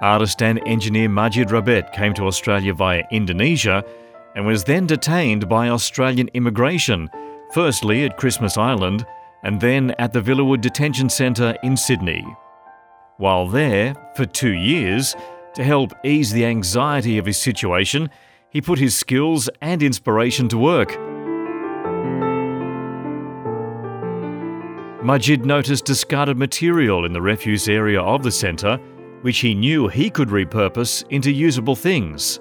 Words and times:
Artist 0.00 0.40
and 0.42 0.60
engineer 0.64 1.08
Majid 1.08 1.48
Rabet 1.48 1.92
came 1.92 2.14
to 2.14 2.26
Australia 2.26 2.72
via 2.72 3.02
Indonesia 3.10 3.84
and 4.36 4.46
was 4.46 4.62
then 4.62 4.86
detained 4.86 5.48
by 5.48 5.68
Australian 5.68 6.28
immigration, 6.34 7.10
firstly 7.52 8.04
at 8.04 8.16
Christmas 8.16 8.56
Island 8.56 9.04
and 9.42 9.60
then 9.60 9.90
at 9.98 10.12
the 10.12 10.20
Villawood 10.20 10.60
Detention 10.60 11.08
Centre 11.08 11.56
in 11.64 11.76
Sydney. 11.76 12.24
While 13.18 13.48
there, 13.48 13.96
for 14.14 14.26
two 14.26 14.52
years, 14.52 15.16
to 15.54 15.64
help 15.64 15.92
ease 16.04 16.30
the 16.30 16.44
anxiety 16.44 17.18
of 17.18 17.26
his 17.26 17.36
situation, 17.36 18.10
he 18.48 18.60
put 18.60 18.78
his 18.78 18.96
skills 18.96 19.50
and 19.60 19.82
inspiration 19.82 20.48
to 20.50 20.56
work. 20.56 20.90
Majid 25.04 25.44
noticed 25.44 25.84
discarded 25.84 26.38
material 26.38 27.04
in 27.04 27.12
the 27.12 27.20
refuse 27.20 27.66
area 27.66 28.00
of 28.00 28.22
the 28.22 28.30
centre, 28.30 28.76
which 29.22 29.40
he 29.40 29.52
knew 29.52 29.88
he 29.88 30.10
could 30.10 30.28
repurpose 30.28 31.04
into 31.10 31.32
usable 31.32 31.74
things. 31.74 32.38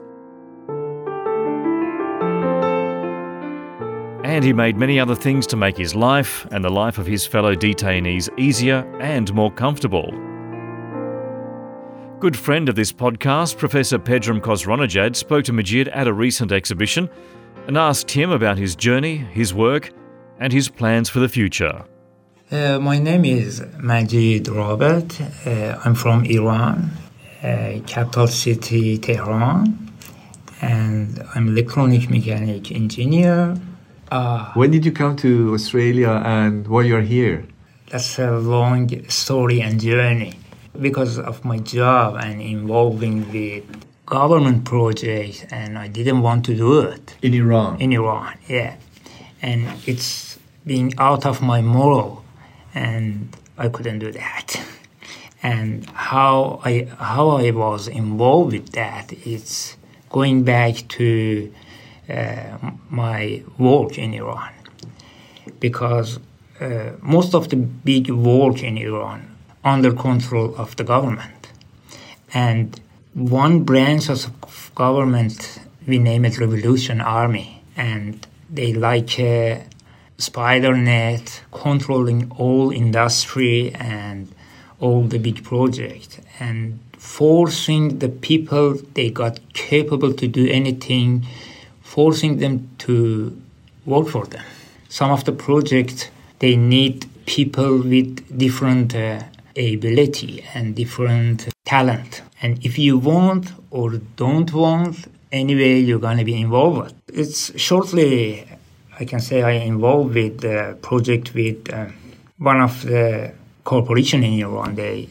And 4.24 4.44
he 4.44 4.54
made 4.54 4.78
many 4.78 5.00
other 5.00 5.16
things 5.16 5.48
to 5.48 5.56
make 5.56 5.76
his 5.76 5.96
life 5.96 6.46
and 6.52 6.64
the 6.64 6.70
life 6.70 7.00
of 7.00 7.08
his 7.08 7.26
fellow 7.26 7.56
detainees 7.56 8.30
easier 8.38 8.86
and 9.02 9.34
more 9.34 9.52
comfortable. 9.52 10.27
Good 12.20 12.36
friend 12.36 12.68
of 12.68 12.74
this 12.74 12.92
podcast, 12.92 13.60
Professor 13.60 14.00
Pedram 14.00 14.42
Khosronejad, 14.42 15.16
spoke 15.16 15.46
to 15.46 15.54
Majid 15.54 15.88
at 15.90 16.08
a 16.08 16.14
recent 16.14 16.52
exhibition 16.52 17.12
and 17.68 17.78
asked 17.78 18.10
him 18.10 18.32
about 18.32 18.58
his 18.58 18.76
journey, 18.76 19.18
his 19.18 19.54
work, 19.54 19.92
and 20.40 20.52
his 20.52 20.68
plans 20.68 21.10
for 21.10 21.20
the 21.20 21.30
future. 21.30 21.86
Uh, 22.52 22.80
my 22.80 22.98
name 22.98 23.24
is 23.24 23.64
Majid 23.78 24.46
Rabet. 24.46 25.12
Uh, 25.46 25.80
I'm 25.86 25.94
from 25.94 26.26
Iran, 26.26 26.90
uh, 27.44 27.82
capital 27.86 28.26
city 28.26 28.98
Tehran, 28.98 29.78
and 30.60 31.24
I'm 31.36 31.50
electronic 31.50 32.10
mechanic 32.10 32.72
engineer. 32.72 33.56
Uh, 34.12 34.54
when 34.56 34.72
did 34.72 34.84
you 34.88 34.92
come 34.92 35.18
to 35.18 35.54
Australia 35.54 36.24
and 36.26 36.68
why 36.68 36.82
you're 36.82 37.02
here? 37.02 37.46
That's 37.92 38.18
a 38.18 38.32
long 38.40 39.08
story 39.08 39.62
and 39.62 39.80
journey 39.80 40.34
because 40.82 41.18
of 41.20 41.44
my 41.44 41.60
job 41.60 42.18
and 42.22 42.42
involving 42.42 43.32
with 43.32 43.66
government 44.06 44.66
projects 44.66 45.44
and 45.52 45.78
I 45.78 45.88
didn't 45.88 46.22
want 46.22 46.46
to 46.46 46.56
do 46.56 46.80
it. 46.80 47.16
In 47.22 47.34
Iran? 47.34 47.80
In 47.82 47.92
Iran, 47.94 48.38
yeah. 48.48 48.78
And 49.42 49.68
it's 49.86 50.40
being 50.66 50.94
out 50.98 51.26
of 51.26 51.42
my 51.42 51.62
moral 51.62 52.24
and 52.74 53.36
I 53.58 53.70
couldn't 53.70 54.00
do 54.00 54.12
that. 54.12 54.62
And 55.44 55.88
how 55.92 56.60
I 56.66 56.88
how 56.98 57.30
I 57.30 57.52
was 57.52 57.88
involved 57.88 58.54
with 58.54 58.72
that 58.72 59.14
is 59.14 59.78
going 60.10 60.44
back 60.44 60.76
to 60.98 61.54
uh, 62.10 62.58
my 62.90 63.44
work 63.60 64.00
in 64.00 64.16
Iran 64.16 64.52
because 65.60 66.20
uh, 66.60 66.94
most 67.02 67.36
of 67.36 67.50
the 67.50 67.56
big 67.56 68.10
work 68.10 68.64
in 68.64 68.78
Iran 68.80 69.37
under 69.64 69.94
control 69.94 70.56
of 70.56 70.76
the 70.76 70.84
government. 70.84 71.50
And 72.34 72.80
one 73.14 73.64
branch 73.64 74.10
of 74.10 74.72
government, 74.76 75.60
we 75.88 75.98
name 75.98 76.26
it 76.26 76.38
Revolution 76.40 77.02
Army, 77.02 77.64
and 77.76 78.26
they 78.50 78.74
like 78.74 79.20
a 79.20 79.66
spider 80.18 80.76
net 80.76 81.44
controlling 81.52 82.32
all 82.38 82.72
industry 82.72 83.74
and 83.76 84.34
all 84.80 85.04
the 85.04 85.20
big 85.20 85.44
project 85.44 86.20
and 86.40 86.80
forcing 86.98 88.00
the 88.00 88.10
people 88.10 88.76
they 88.96 89.10
got 89.12 89.40
capable 89.54 90.14
to 90.14 90.28
do 90.28 90.50
anything 90.50 91.26
forcing 91.82 92.38
them 92.38 92.68
to 92.80 93.40
work 93.86 94.08
for 94.08 94.26
them 94.26 94.44
some 94.90 95.12
of 95.12 95.24
the 95.26 95.32
projects 95.32 96.10
they 96.40 96.56
need 96.56 97.06
people 97.26 97.78
with 97.78 98.38
different 98.38 98.96
uh, 98.96 99.22
ability 99.58 100.44
and 100.54 100.76
different 100.76 101.50
talent. 101.66 102.22
And 102.42 102.64
if 102.66 102.78
you 102.78 102.98
want 102.98 103.52
or 103.72 103.92
don't 104.16 104.52
want, 104.54 105.08
anyway, 105.32 105.80
you're 105.80 106.00
going 106.00 106.18
to 106.18 106.26
be 106.26 106.40
involved. 106.40 106.94
It's 107.08 107.58
shortly, 107.60 108.48
I 109.00 109.06
can 109.06 109.20
say 109.20 109.44
I 109.44 109.52
involved 109.52 110.16
with 110.16 110.42
the 110.42 110.78
project 110.82 111.34
with 111.34 111.72
uh, 111.74 111.88
one 112.38 112.62
of 112.62 112.84
the 112.84 113.34
corporation 113.64 114.24
in 114.24 114.40
Iran. 114.40 114.76
They 114.76 115.10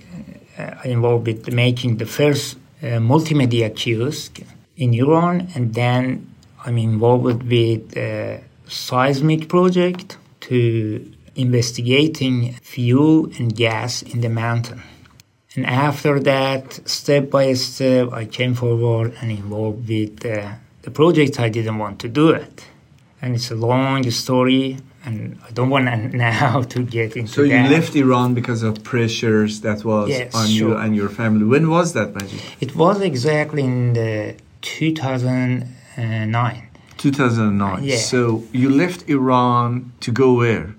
uh, 0.58 0.76
involved 0.84 1.26
with 1.26 1.52
making 1.52 1.96
the 1.98 2.06
first 2.06 2.56
uh, 2.82 2.86
multimedia 3.12 3.74
kiosk 3.74 4.40
in 4.76 4.94
Iran, 4.94 5.48
and 5.54 5.74
then 5.74 6.34
I'm 6.64 6.78
involved 6.78 7.42
with 7.42 7.90
the 7.90 8.40
seismic 8.68 9.48
project 9.48 10.18
to 10.40 11.12
investigating 11.36 12.54
fuel 12.62 13.26
and 13.38 13.54
gas 13.54 14.02
in 14.02 14.20
the 14.20 14.28
mountain. 14.28 14.82
And 15.54 15.64
after 15.66 16.20
that, 16.20 16.80
step 16.88 17.30
by 17.30 17.54
step, 17.54 18.12
I 18.12 18.24
came 18.26 18.54
forward 18.54 19.14
and 19.20 19.30
involved 19.30 19.88
with 19.88 20.24
uh, 20.26 20.52
the 20.82 20.90
project. 20.90 21.38
I 21.40 21.48
didn't 21.48 21.78
want 21.78 21.98
to 22.00 22.08
do 22.08 22.30
it. 22.30 22.64
And 23.22 23.34
it's 23.34 23.50
a 23.50 23.54
long 23.54 24.08
story, 24.10 24.76
and 25.04 25.38
I 25.48 25.50
don't 25.52 25.70
want 25.70 25.86
now 26.32 26.62
to 26.62 26.82
get 26.82 27.16
into 27.16 27.32
So 27.32 27.42
you 27.42 27.48
that. 27.50 27.70
left 27.70 27.96
Iran 27.96 28.34
because 28.34 28.62
of 28.62 28.82
pressures 28.84 29.60
that 29.62 29.84
was 29.84 30.10
Yes, 30.10 30.34
on 30.34 30.50
you 30.50 30.76
and 30.76 30.94
your 30.94 31.08
family. 31.08 31.44
When 31.44 31.70
was 31.70 31.92
that, 31.94 32.14
Majid? 32.14 32.40
It 32.60 32.76
was 32.76 33.00
exactly 33.00 33.62
in 33.64 33.94
the 33.94 34.36
2009. 34.60 36.62
2009. 36.98 37.84
Yeah. 37.84 37.96
So 37.96 38.44
you 38.52 38.68
left 38.70 39.08
Iran 39.08 39.92
to 40.00 40.12
go 40.12 40.34
where? 40.34 40.74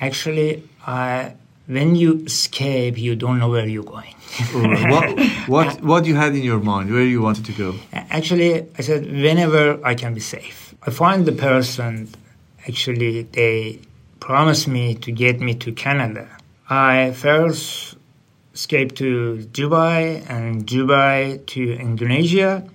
Actually, 0.00 0.62
I, 0.86 1.34
when 1.66 1.94
you 1.94 2.24
escape, 2.24 2.98
you 2.98 3.14
don't 3.16 3.38
know 3.38 3.50
where 3.50 3.66
you're 3.66 3.84
going. 3.84 4.14
What, 4.52 5.20
what, 5.48 5.82
what 5.82 6.06
you 6.06 6.14
had 6.14 6.34
in 6.34 6.42
your 6.42 6.60
mind, 6.60 6.90
where 6.92 7.02
you 7.04 7.20
wanted 7.20 7.44
to 7.46 7.52
go? 7.52 7.74
Actually, 7.92 8.66
I 8.78 8.82
said 8.82 9.04
whenever 9.04 9.78
I 9.84 9.94
can 9.94 10.14
be 10.14 10.20
safe. 10.20 10.74
I 10.86 10.90
find 10.90 11.26
the 11.26 11.32
person. 11.32 12.08
Actually, 12.66 13.22
they 13.22 13.80
promised 14.20 14.68
me 14.68 14.94
to 14.94 15.12
get 15.12 15.40
me 15.40 15.54
to 15.54 15.72
Canada. 15.72 16.28
I 16.68 17.12
first 17.12 17.96
escaped 18.54 18.96
to 18.96 19.46
Dubai 19.52 20.24
and 20.30 20.66
Dubai 20.66 21.44
to 21.46 21.74
Indonesia, 21.74 22.68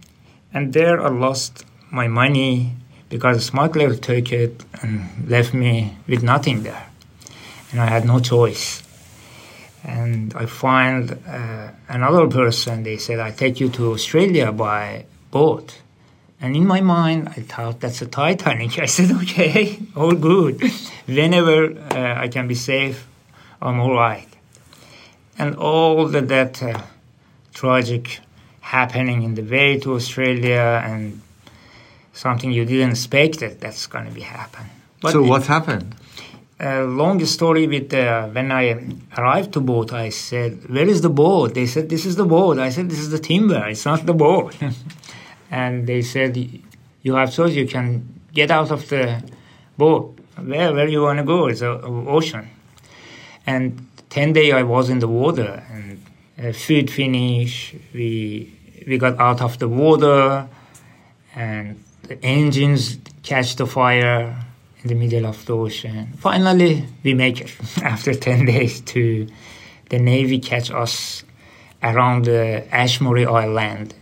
and 0.53 0.73
there 0.73 1.01
I 1.01 1.09
lost 1.09 1.65
my 1.91 2.07
money 2.07 2.73
because 3.09 3.37
a 3.37 3.41
smuggler 3.41 3.95
took 3.95 4.31
it 4.31 4.63
and 4.81 5.29
left 5.29 5.53
me 5.53 5.95
with 6.07 6.23
nothing 6.23 6.63
there, 6.63 6.89
and 7.75 7.81
I 7.81 7.87
had 7.87 8.05
no 8.05 8.19
choice. 8.21 8.81
And 9.83 10.33
I 10.33 10.45
find 10.45 11.11
uh, 11.27 11.71
another 11.89 12.27
person. 12.27 12.83
They 12.83 12.97
said, 12.97 13.19
"I 13.19 13.31
take 13.31 13.59
you 13.59 13.69
to 13.77 13.91
Australia 13.91 14.51
by 14.53 15.05
boat." 15.29 15.81
And 16.39 16.55
in 16.55 16.65
my 16.65 16.79
mind, 16.79 17.29
I 17.29 17.41
thought 17.41 17.81
that's 17.81 18.01
a 18.01 18.05
Titanic. 18.05 18.79
I 18.85 18.85
said, 18.85 19.11
okay, 19.11 19.79
all 19.95 20.13
good. 20.13 20.61
Whenever 21.05 21.77
uh, 21.91 22.23
I 22.23 22.27
can 22.27 22.47
be 22.47 22.55
safe, 22.55 23.07
I'm 23.61 23.79
all 23.79 23.93
right. 23.93 24.27
And 25.37 25.55
all 25.55 26.07
the, 26.07 26.21
that 26.21 26.61
uh, 26.61 26.81
tragic 27.53 28.19
happening 28.61 29.23
in 29.23 29.35
the 29.35 29.43
way 29.43 29.79
to 29.79 29.95
Australia 29.95 30.81
and 30.83 31.21
something 32.13 32.51
you 32.51 32.65
didn't 32.65 32.91
expect 32.91 33.39
that 33.39 33.59
that's 33.59 33.87
going 33.87 34.05
to 34.05 34.11
be 34.11 34.21
happen. 34.21 34.65
But 35.01 35.11
so 35.11 35.23
what 35.23 35.45
happened? 35.45 35.95
A 36.57 36.83
long 36.83 37.23
story 37.25 37.67
with 37.67 37.93
uh, 37.93 38.29
when 38.29 38.49
I 38.49 38.79
arrived 39.17 39.51
to 39.53 39.59
boat, 39.59 39.91
I 39.91 40.07
said, 40.07 40.69
"Where 40.69 40.87
is 40.87 41.01
the 41.01 41.09
boat?" 41.09 41.53
They 41.53 41.65
said, 41.65 41.89
"This 41.89 42.05
is 42.05 42.15
the 42.15 42.23
boat." 42.23 42.59
I 42.59 42.69
said, 42.69 42.89
"This 42.89 42.99
is 42.99 43.09
the 43.09 43.19
timber. 43.19 43.67
It's 43.67 43.85
not 43.85 44.05
the 44.05 44.13
boat." 44.13 44.55
and 45.51 45.85
they 45.85 46.01
said, 46.01 46.37
"You 47.01 47.15
have 47.15 47.33
choice. 47.33 47.53
You 47.53 47.67
can 47.67 48.07
get 48.33 48.51
out 48.51 48.71
of 48.71 48.87
the 48.87 49.21
boat. 49.77 50.17
Where 50.37 50.73
where 50.73 50.87
you 50.87 51.01
want 51.01 51.19
to 51.19 51.25
go? 51.25 51.47
It's 51.47 51.61
a, 51.61 51.71
ocean." 51.81 52.47
And 53.45 53.89
ten 54.09 54.31
day 54.31 54.53
I 54.53 54.63
was 54.63 54.89
in 54.89 54.99
the 54.99 55.09
water, 55.09 55.61
and 55.69 56.01
uh, 56.41 56.53
food 56.53 56.89
finish. 56.89 57.75
We 57.93 58.53
we 58.87 58.97
got 58.97 59.19
out 59.19 59.41
of 59.41 59.59
the 59.59 59.67
water, 59.67 60.47
and 61.35 61.83
the 62.03 62.17
engines 62.23 62.97
catch 63.23 63.57
the 63.57 63.67
fire 63.67 64.44
in 64.85 64.89
the 64.89 64.95
middle 64.95 65.25
of 65.25 65.43
the 65.47 65.55
ocean. 65.55 66.13
Finally, 66.17 66.85
we 67.03 67.15
make 67.15 67.41
it 67.41 67.51
after 67.81 68.13
10 68.13 68.45
days 68.45 68.81
to 68.81 69.27
the 69.89 69.97
Navy 69.97 70.39
catch 70.39 70.69
us 70.69 71.23
around 71.81 72.25
the 72.25 72.67
Ashmore 72.71 73.27
Island 73.27 73.95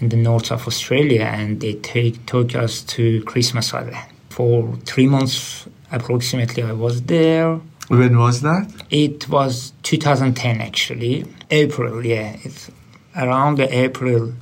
in 0.00 0.08
the 0.08 0.16
north 0.16 0.50
of 0.50 0.66
Australia 0.66 1.22
and 1.22 1.60
they 1.60 1.74
take, 1.74 2.26
took 2.26 2.56
us 2.56 2.82
to 2.82 3.22
Christmas 3.22 3.72
Island. 3.72 3.96
For 4.30 4.76
three 4.84 5.06
months 5.06 5.66
approximately, 5.92 6.62
I 6.64 6.72
was 6.72 7.02
there. 7.02 7.60
When 7.88 8.18
was 8.18 8.42
that? 8.42 8.68
It 8.90 9.28
was 9.28 9.72
2010 9.84 10.60
actually, 10.60 11.24
April, 11.50 12.04
yeah. 12.04 12.36
It's 12.42 12.68
around 13.14 13.60
April. 13.60 14.34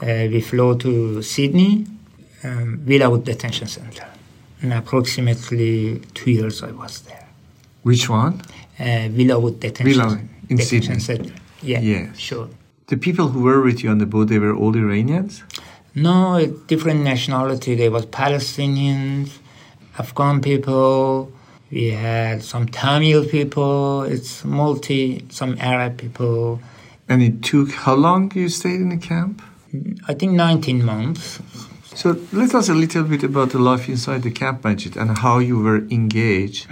Uh, 0.00 0.26
we 0.32 0.40
flew 0.40 0.76
to 0.78 1.22
Sydney 1.22 1.86
um, 2.42 2.82
without 2.86 3.24
detention 3.24 3.68
center. 3.68 4.06
And 4.62 4.72
approximately 4.72 6.00
two 6.14 6.30
years 6.30 6.62
I 6.62 6.70
was 6.70 7.02
there. 7.02 7.28
Which 7.82 8.08
one? 8.08 8.40
Uh, 8.78 9.08
Villawood 9.10 9.60
Detention, 9.60 10.00
Villa 10.00 10.20
in 10.48 10.56
detention 10.56 11.00
Sydney. 11.00 11.28
Center. 11.28 11.34
Yeah, 11.62 11.80
yes. 11.80 12.16
sure. 12.16 12.48
The 12.86 12.96
people 12.96 13.28
who 13.28 13.42
were 13.42 13.60
with 13.60 13.82
you 13.82 13.90
on 13.90 13.98
the 13.98 14.06
boat, 14.06 14.28
they 14.28 14.38
were 14.38 14.54
all 14.54 14.76
Iranians? 14.76 15.42
No, 15.94 16.46
different 16.66 17.02
nationality. 17.02 17.74
There 17.74 17.90
was 17.90 18.06
Palestinians, 18.06 19.38
Afghan 19.98 20.40
people. 20.40 21.32
We 21.70 21.90
had 21.90 22.42
some 22.42 22.66
Tamil 22.66 23.26
people. 23.26 24.02
It's 24.02 24.44
multi, 24.44 25.24
some 25.30 25.56
Arab 25.58 25.98
people. 25.98 26.60
And 27.08 27.22
it 27.22 27.42
took 27.42 27.70
how 27.72 27.94
long 27.94 28.30
you 28.34 28.48
stayed 28.48 28.80
in 28.80 28.90
the 28.90 28.96
camp? 28.96 29.42
I 30.06 30.14
think 30.14 30.32
19 30.32 30.84
months. 30.84 31.40
So 31.94 32.16
let 32.32 32.54
us 32.54 32.68
a 32.68 32.74
little 32.74 33.04
bit 33.04 33.22
about 33.22 33.50
the 33.50 33.58
life 33.58 33.88
inside 33.88 34.22
the 34.22 34.30
camp, 34.30 34.64
Majid, 34.64 34.96
and 34.96 35.18
how 35.18 35.38
you 35.38 35.58
were 35.58 35.78
engaged 35.90 36.66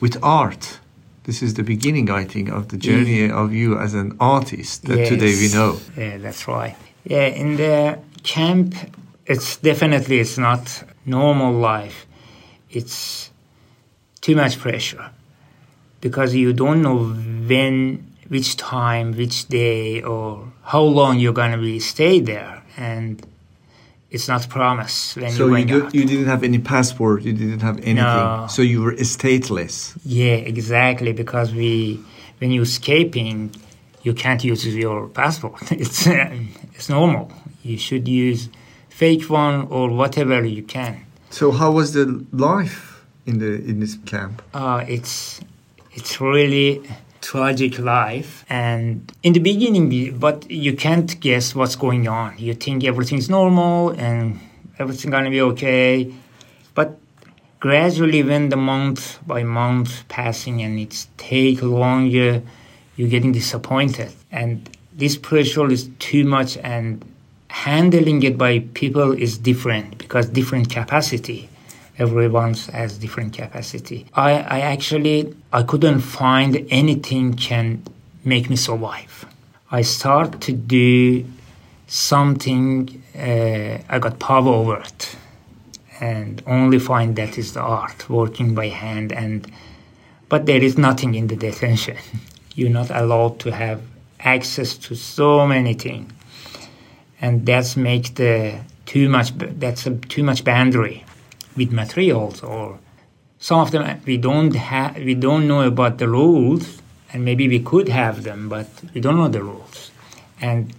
with 0.00 0.18
art. 0.22 0.78
This 1.24 1.42
is 1.42 1.54
the 1.54 1.62
beginning, 1.62 2.10
I 2.10 2.24
think, 2.24 2.50
of 2.50 2.68
the 2.68 2.76
journey 2.76 3.26
yeah. 3.26 3.32
of 3.40 3.54
you 3.54 3.78
as 3.78 3.94
an 3.94 4.16
artist 4.20 4.84
that 4.86 4.98
yes. 4.98 5.08
today 5.08 5.34
we 5.36 5.48
know. 5.52 5.80
Yeah, 5.96 6.18
that's 6.18 6.46
right. 6.48 6.76
Yeah, 7.04 7.26
in 7.26 7.56
the 7.56 7.98
camp, 8.24 8.74
it's 9.26 9.56
definitely 9.58 10.18
it's 10.18 10.36
not 10.36 10.82
normal 11.06 11.52
life. 11.52 12.06
It's 12.68 13.30
too 14.20 14.34
much 14.34 14.58
pressure 14.58 15.10
because 16.00 16.34
you 16.34 16.52
don't 16.52 16.82
know 16.82 17.14
when, 17.48 18.04
which 18.28 18.56
time, 18.56 19.16
which 19.16 19.46
day, 19.48 20.02
or 20.02 20.52
how 20.64 20.82
long 20.82 21.20
you're 21.20 21.32
going 21.32 21.52
to 21.52 21.58
be 21.58 21.78
stay 21.78 22.20
there, 22.20 22.62
and 22.76 23.24
it's 24.14 24.28
not 24.28 24.42
promised 24.48 25.16
when 25.16 25.32
so 25.32 25.42
you 25.48 25.56
you, 25.56 25.64
do, 25.90 25.98
you 25.98 26.04
didn't 26.10 26.26
have 26.34 26.42
any 26.50 26.60
passport 26.74 27.22
you 27.22 27.32
didn't 27.32 27.62
have 27.68 27.78
anything. 27.78 27.96
No. 27.96 28.46
so 28.48 28.60
you 28.62 28.78
were 28.84 28.92
stateless. 29.16 29.74
Yeah 30.04 30.52
exactly 30.52 31.12
because 31.12 31.48
we 31.52 32.00
when 32.38 32.48
you're 32.52 32.68
escaping 32.74 33.36
you 34.04 34.12
can't 34.14 34.44
use 34.44 34.66
your 34.66 35.08
passport. 35.08 35.62
It's 35.84 36.06
uh, 36.06 36.30
it's 36.76 36.88
normal. 36.88 37.32
You 37.62 37.78
should 37.78 38.06
use 38.06 38.50
fake 39.00 39.24
one 39.30 39.56
or 39.76 39.88
whatever 40.00 40.44
you 40.44 40.62
can. 40.62 40.94
So 41.30 41.50
how 41.50 41.70
was 41.72 41.88
the 41.98 42.06
life 42.32 42.78
in 43.26 43.38
the 43.38 43.52
in 43.70 43.80
this 43.80 43.96
camp? 44.12 44.42
Uh, 44.52 44.84
it's 44.86 45.40
it's 45.92 46.20
really 46.20 46.68
tragic 47.24 47.78
life. 47.78 48.44
And 48.48 49.10
in 49.22 49.32
the 49.32 49.40
beginning, 49.40 50.18
but 50.18 50.48
you 50.50 50.74
can't 50.74 51.18
guess 51.20 51.54
what's 51.54 51.74
going 51.74 52.06
on. 52.06 52.36
You 52.38 52.54
think 52.54 52.84
everything's 52.84 53.30
normal 53.30 53.90
and 53.90 54.38
everything's 54.78 55.10
gonna 55.10 55.30
be 55.30 55.40
okay. 55.52 56.12
But 56.74 56.98
gradually, 57.60 58.22
when 58.22 58.50
the 58.50 58.56
month 58.56 59.18
by 59.26 59.42
month 59.42 60.06
passing 60.08 60.60
and 60.60 60.78
it's 60.78 61.08
take 61.16 61.62
longer, 61.62 62.42
you're 62.96 63.08
getting 63.08 63.32
disappointed. 63.32 64.12
And 64.30 64.68
this 64.92 65.16
pressure 65.16 65.68
is 65.70 65.88
too 65.98 66.24
much 66.24 66.58
and 66.58 67.02
handling 67.48 68.22
it 68.22 68.36
by 68.36 68.58
people 68.74 69.12
is 69.12 69.38
different 69.38 69.96
because 69.96 70.28
different 70.28 70.68
capacity 70.68 71.48
everyone 71.98 72.54
has 72.72 72.98
different 72.98 73.32
capacity. 73.32 74.06
I, 74.14 74.32
I 74.32 74.60
actually 74.60 75.34
I 75.52 75.62
couldn't 75.62 76.00
find 76.00 76.66
anything 76.70 77.34
can 77.34 77.82
make 78.24 78.50
me 78.50 78.56
survive. 78.56 79.26
I 79.70 79.82
start 79.82 80.40
to 80.42 80.52
do 80.52 81.24
something. 81.86 83.02
Uh, 83.16 83.78
I 83.88 83.98
got 83.98 84.18
power 84.18 84.48
over 84.48 84.80
it, 84.80 85.16
and 86.00 86.42
only 86.46 86.78
find 86.78 87.16
that 87.16 87.38
is 87.38 87.54
the 87.54 87.60
art, 87.60 88.08
working 88.08 88.54
by 88.54 88.68
hand. 88.68 89.12
And 89.12 89.50
but 90.28 90.46
there 90.46 90.62
is 90.62 90.76
nothing 90.76 91.14
in 91.14 91.28
the 91.28 91.36
detention. 91.36 91.96
You're 92.54 92.70
not 92.70 92.90
allowed 92.90 93.40
to 93.40 93.50
have 93.50 93.82
access 94.20 94.76
to 94.78 94.94
so 94.94 95.46
many 95.46 95.74
things, 95.74 96.12
and 97.20 97.44
that's 97.46 97.76
make 97.76 98.14
the 98.14 98.60
too 98.86 99.08
much. 99.08 99.36
That's 99.36 99.86
a 99.86 99.96
too 99.96 100.22
much 100.22 100.44
boundary 100.44 101.04
with 101.56 101.72
materials 101.72 102.42
or 102.42 102.78
some 103.38 103.60
of 103.60 103.70
them 103.70 103.82
uh, 103.82 103.96
we 104.06 104.16
don't 104.16 104.54
have 104.54 104.96
we 104.96 105.14
don't 105.14 105.46
know 105.46 105.62
about 105.62 105.98
the 105.98 106.08
rules 106.08 106.80
and 107.12 107.24
maybe 107.24 107.48
we 107.48 107.60
could 107.60 107.88
have 107.88 108.22
them 108.22 108.48
but 108.48 108.68
we 108.94 109.00
don't 109.00 109.16
know 109.16 109.28
the 109.28 109.42
rules. 109.42 109.90
And 110.40 110.72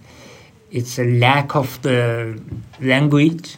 it's 0.70 0.98
a 0.98 1.04
lack 1.04 1.54
of 1.54 1.80
the 1.82 2.40
language 2.80 3.56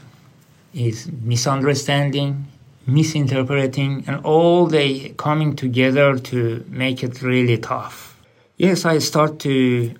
is 0.75 1.11
misunderstanding 1.23 2.47
misinterpreting 2.87 4.05
and 4.07 4.25
all 4.25 4.67
they 4.67 5.11
coming 5.19 5.55
together 5.55 6.19
to 6.19 6.65
make 6.69 7.03
it 7.03 7.23
really 7.23 7.59
tough. 7.59 8.17
Yes 8.57 8.85
i 8.85 8.99
start 8.99 9.39
to 9.41 9.95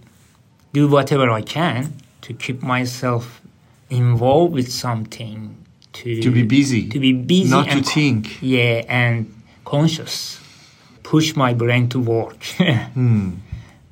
do 0.73 0.89
whatever 0.89 1.31
i 1.31 1.43
can 1.43 1.93
to 2.23 2.35
keep 2.35 2.63
myself 2.63 3.41
involved 3.89 4.53
with 4.53 4.71
something 4.71 5.57
to 5.99 6.23
to 6.23 6.31
be 6.31 6.43
busy, 6.43 6.89
to 6.89 7.01
be 7.01 7.13
busy, 7.13 7.51
not 7.51 7.69
and, 7.69 7.85
to 7.85 7.91
think. 7.91 8.39
Yeah, 8.41 8.85
and 8.89 9.33
conscious, 9.65 10.41
push 11.03 11.37
my 11.37 11.55
brain 11.55 11.89
to 11.91 11.99
work. 12.01 12.43
hmm. 12.95 13.31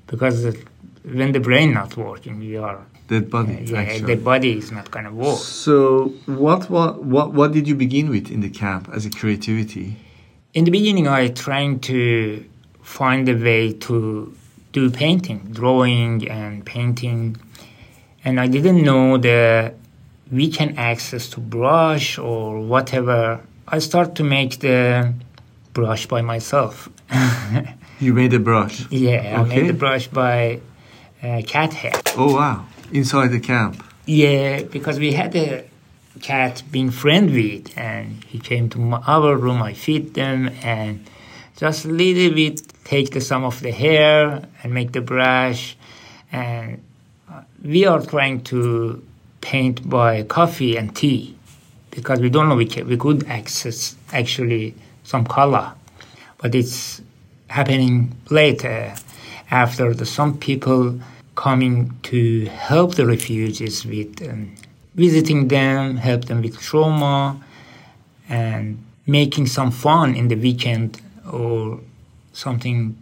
Because 0.06 0.56
when 1.02 1.32
the 1.32 1.40
brain 1.40 1.74
not 1.74 1.96
working, 1.96 2.38
we 2.38 2.56
are 2.56 2.84
dead 3.08 3.30
body. 3.30 3.56
Uh, 3.56 3.60
yeah, 3.60 3.78
actually. 3.80 4.14
the 4.14 4.22
body 4.22 4.58
is 4.58 4.70
not 4.72 4.90
gonna 4.90 5.12
work. 5.12 5.38
So, 5.38 6.14
what, 6.26 6.70
what 6.70 7.02
what 7.02 7.32
what 7.32 7.52
did 7.52 7.66
you 7.68 7.74
begin 7.74 8.08
with 8.10 8.30
in 8.30 8.40
the 8.40 8.50
camp 8.50 8.88
as 8.92 9.06
a 9.06 9.10
creativity? 9.10 9.96
In 10.54 10.64
the 10.64 10.70
beginning, 10.70 11.06
I 11.06 11.28
trying 11.28 11.80
to 11.80 12.44
find 12.82 13.28
a 13.28 13.34
way 13.34 13.72
to 13.72 14.34
do 14.72 14.90
painting, 14.90 15.40
drawing, 15.50 16.28
and 16.28 16.64
painting, 16.64 17.36
and 18.24 18.40
I 18.40 18.46
didn't 18.46 18.82
know 18.82 19.18
the 19.18 19.74
we 20.30 20.50
can 20.50 20.76
access 20.76 21.28
to 21.30 21.40
brush 21.40 22.18
or 22.18 22.60
whatever, 22.60 23.40
I 23.68 23.78
start 23.78 24.14
to 24.16 24.24
make 24.24 24.60
the 24.60 25.14
brush 25.72 26.06
by 26.06 26.22
myself. 26.22 26.88
you 28.00 28.12
made 28.14 28.32
a 28.34 28.38
brush? 28.38 28.90
Yeah, 28.90 29.18
okay. 29.18 29.34
I 29.34 29.42
made 29.44 29.68
the 29.68 29.74
brush 29.74 30.08
by 30.08 30.60
uh, 31.22 31.42
cat 31.46 31.72
hair. 31.74 32.00
Oh 32.16 32.34
wow! 32.34 32.66
Inside 32.92 33.28
the 33.28 33.40
camp? 33.40 33.82
Yeah, 34.06 34.62
because 34.62 34.98
we 34.98 35.12
had 35.12 35.34
a 35.36 35.64
cat 36.20 36.62
being 36.70 36.90
friend 36.90 37.30
with, 37.30 37.76
and 37.76 38.24
he 38.24 38.38
came 38.38 38.68
to 38.70 38.78
my, 38.78 38.98
our 39.06 39.36
room. 39.36 39.62
I 39.62 39.74
feed 39.74 40.14
them 40.14 40.50
and 40.62 41.06
just 41.56 41.84
a 41.84 41.88
little 41.88 42.34
bit 42.34 42.62
take 42.84 43.10
the, 43.10 43.20
some 43.20 43.44
of 43.44 43.60
the 43.60 43.72
hair 43.72 44.46
and 44.62 44.72
make 44.72 44.92
the 44.92 45.00
brush, 45.00 45.76
and 46.32 46.82
uh, 47.30 47.42
we 47.62 47.84
are 47.86 48.00
trying 48.00 48.42
to 48.44 49.02
paint 49.46 49.88
by 49.88 50.24
coffee 50.24 50.76
and 50.76 50.96
tea 50.96 51.32
because 51.92 52.18
we 52.18 52.28
don't 52.28 52.48
know 52.48 52.56
we, 52.56 52.66
can, 52.66 52.84
we 52.88 52.96
could 52.96 53.24
access 53.28 53.94
actually 54.12 54.74
some 55.04 55.24
color, 55.24 55.72
but 56.38 56.52
it's 56.52 57.00
happening 57.46 58.12
later 58.28 58.92
after 59.52 59.94
the, 59.94 60.04
some 60.04 60.36
people 60.36 60.98
coming 61.36 61.96
to 62.02 62.46
help 62.46 62.96
the 62.96 63.06
refugees 63.06 63.86
with 63.86 64.20
um, 64.28 64.52
visiting 64.96 65.46
them, 65.46 65.96
help 65.96 66.24
them 66.24 66.42
with 66.42 66.60
trauma, 66.60 67.40
and 68.28 68.84
making 69.06 69.46
some 69.46 69.70
fun 69.70 70.16
in 70.16 70.26
the 70.26 70.34
weekend 70.34 71.00
or 71.30 71.78
something 72.32 72.96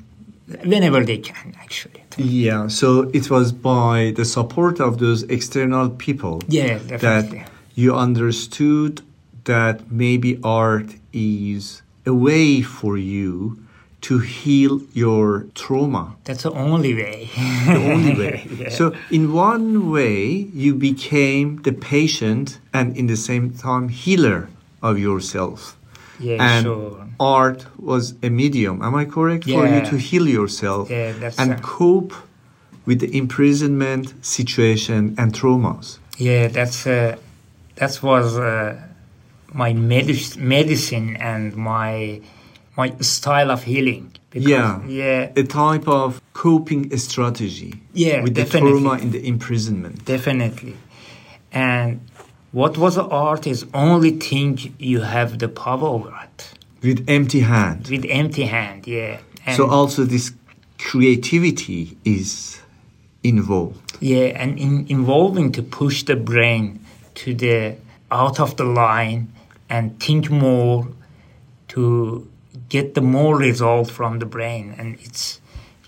whenever 0.64 1.04
they 1.04 1.18
can 1.18 1.54
actually. 1.60 2.02
Yeah, 2.16 2.68
so 2.68 3.10
it 3.12 3.30
was 3.30 3.52
by 3.52 4.12
the 4.16 4.24
support 4.24 4.80
of 4.80 4.98
those 4.98 5.22
external 5.24 5.90
people 5.90 6.42
Yeah, 6.48 6.78
definitely. 6.78 7.38
that 7.38 7.50
you 7.74 7.94
understood 7.94 9.02
that 9.44 9.90
maybe 9.90 10.38
art 10.44 10.94
is 11.12 11.82
a 12.06 12.14
way 12.14 12.62
for 12.62 12.96
you 12.96 13.58
to 14.02 14.18
heal 14.18 14.82
your 14.92 15.46
trauma. 15.54 16.14
That's 16.24 16.42
the 16.42 16.52
only 16.52 16.94
way. 16.94 17.30
The 17.66 17.92
only 17.92 18.14
way. 18.14 18.46
Yeah. 18.58 18.68
So, 18.68 18.92
in 19.10 19.32
one 19.32 19.90
way, 19.90 20.26
you 20.62 20.74
became 20.74 21.62
the 21.62 21.72
patient 21.72 22.58
and 22.72 22.96
in 22.96 23.06
the 23.06 23.16
same 23.16 23.50
time 23.54 23.88
healer 23.88 24.48
of 24.82 24.98
yourself. 24.98 25.76
Yeah, 26.18 26.37
and 26.56 26.64
sure. 26.64 27.06
art 27.21 27.66
was 27.78 28.14
a 28.23 28.28
medium, 28.30 28.83
am 28.83 28.94
I 28.94 29.04
correct? 29.04 29.44
For 29.44 29.66
you 29.66 29.80
to 29.90 29.97
heal 29.97 30.26
yourself 30.28 30.90
Yeah, 30.90 31.30
and 31.38 31.62
cope 31.62 32.14
with 32.87 33.00
the 33.00 33.16
imprisonment 33.16 34.12
situation 34.25 35.14
and 35.18 35.33
traumas. 35.33 35.99
Yeah, 36.18 36.49
that's 36.49 36.87
uh, 36.87 37.16
that 37.76 38.02
was 38.02 38.38
uh, 38.38 38.80
my 39.52 39.73
medic- 39.73 40.37
medicine 40.37 41.16
and 41.16 41.56
my 41.56 42.21
my 42.76 42.92
style 43.00 43.50
of 43.50 43.62
healing. 43.64 44.11
Because, 44.30 44.49
Yeah. 44.49 44.80
yeah, 44.88 45.30
A 45.37 45.44
type 45.44 45.87
of 45.87 46.21
coping 46.33 46.97
strategy 46.99 47.75
Yeah, 47.92 48.23
with 48.23 48.35
the 48.35 48.44
trauma 48.44 48.99
in 48.99 49.11
the 49.12 49.25
imprisonment. 49.28 50.04
definitely. 50.04 50.75
And 51.52 52.00
what 52.54 52.78
was 52.78 52.96
art 52.96 53.46
is 53.49 53.66
only 53.75 54.12
thing 54.12 54.75
you 54.78 55.00
have 55.00 55.40
the 55.40 55.49
power 55.49 55.88
over 55.96 56.12
it 56.23 56.54
With 56.82 57.04
empty 57.08 57.40
hand. 57.40 57.88
with 57.88 58.06
empty 58.08 58.44
hand. 58.44 58.87
Yeah. 58.87 59.18
And 59.44 59.56
so 59.56 59.68
also 59.68 60.04
this 60.04 60.32
creativity 60.78 61.99
is 62.04 62.61
involved. 63.25 63.96
Yeah, 64.00 64.40
and 64.42 64.58
in, 64.58 64.87
involving 64.88 65.50
to 65.52 65.62
push 65.62 66.04
the 66.04 66.14
brain 66.14 66.78
to 67.16 67.34
the 67.34 67.76
out 68.11 68.38
of 68.38 68.56
the 68.56 68.64
line 68.64 69.32
and 69.68 69.99
think 69.99 70.30
more 70.30 70.87
to 71.68 72.28
get 72.68 72.94
the 72.94 73.00
more 73.00 73.37
result 73.37 73.90
from 73.90 74.20
the 74.20 74.26
brain, 74.26 74.75
and 74.78 74.96
it's 75.00 75.40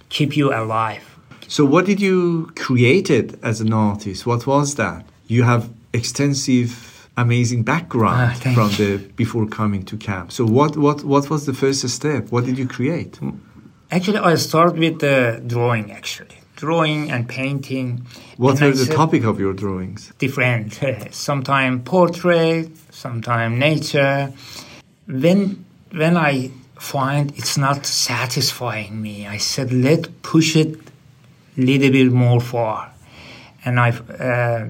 keep 0.09 0.37
you 0.37 0.53
alive. 0.53 1.05
So 1.47 1.65
what 1.65 1.87
did 1.87 2.01
you 2.01 2.51
created 2.57 3.39
as 3.43 3.61
an 3.61 3.73
artist? 3.73 4.27
What 4.27 4.47
was 4.47 4.75
that? 4.75 5.05
You 5.29 5.45
have 5.45 5.71
extensive 5.97 6.71
amazing 7.17 7.63
background 7.65 8.33
Ah, 8.45 8.53
from 8.55 8.69
the 8.81 8.99
before 9.17 9.47
coming 9.61 9.83
to 9.91 9.97
camp. 9.97 10.31
So 10.33 10.45
what 10.59 10.77
what 10.77 10.99
what 11.05 11.25
was 11.31 11.43
the 11.47 11.55
first 11.55 11.89
step? 11.89 12.23
What 12.33 12.45
did 12.45 12.57
you 12.59 12.67
create? 12.69 13.19
Actually, 13.91 14.19
I 14.19 14.35
start 14.37 14.73
with 14.77 14.99
the 14.99 15.41
drawing. 15.47 15.93
Actually, 15.93 16.37
drawing 16.57 17.11
and 17.15 17.23
painting. 17.29 17.89
What 18.37 18.61
And 18.61 18.75
are 18.75 18.85
the 18.85 18.93
topic 18.93 19.25
of 19.25 19.39
your 19.41 19.55
drawings? 19.55 20.13
different. 20.19 20.69
Sometimes 21.29 21.83
portrait, 21.85 22.69
sometimes 22.91 23.59
nature. 23.59 24.33
When 25.07 25.65
when 25.93 26.17
I 26.17 26.51
find 26.79 27.31
it's 27.39 27.57
not 27.57 27.87
satisfying 27.87 29.01
me, 29.07 29.27
I 29.37 29.39
said 29.39 29.73
let 29.73 30.03
push 30.23 30.57
it 30.57 30.71
a 31.59 31.61
little 31.71 31.91
bit 31.91 32.13
more 32.13 32.41
far, 32.41 32.79
and 33.65 33.79
I 33.81 33.91
uh, 33.91 34.69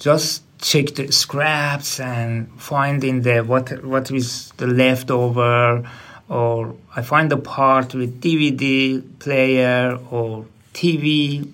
just 0.00 0.42
check 0.58 0.94
the 0.94 1.12
scraps 1.12 2.00
and 2.00 2.50
find 2.60 3.04
in 3.04 3.22
the 3.22 3.40
what 3.40 3.84
what 3.84 4.10
is 4.10 4.50
the 4.56 4.66
leftover, 4.66 5.88
or 6.28 6.74
I 6.96 7.02
find 7.02 7.30
the 7.30 7.36
part 7.36 7.94
with 7.94 8.20
DVD 8.20 9.02
player 9.18 9.98
or 10.10 10.46
TV 10.74 11.52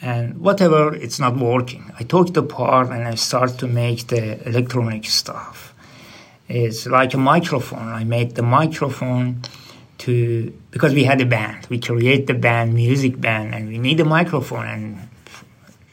and 0.00 0.38
whatever 0.40 0.94
it's 0.94 1.18
not 1.18 1.36
working. 1.36 1.92
I 1.98 2.04
took 2.04 2.34
the 2.34 2.42
part 2.42 2.88
and 2.88 3.06
i 3.06 3.14
start 3.14 3.58
to 3.58 3.66
make 3.66 4.08
the 4.08 4.48
electronic 4.48 5.04
stuff. 5.04 5.74
It's 6.48 6.86
like 6.86 7.14
a 7.14 7.18
microphone. 7.18 7.88
I 7.88 8.04
made 8.04 8.34
the 8.34 8.42
microphone 8.42 9.42
to 9.98 10.52
because 10.70 10.94
we 10.94 11.04
had 11.04 11.20
a 11.20 11.26
band. 11.26 11.66
We 11.68 11.78
create 11.78 12.26
the 12.26 12.34
band 12.34 12.74
music 12.74 13.20
band 13.20 13.54
and 13.54 13.68
we 13.68 13.78
need 13.78 13.98
a 14.00 14.04
microphone 14.04 14.66
and 14.66 15.08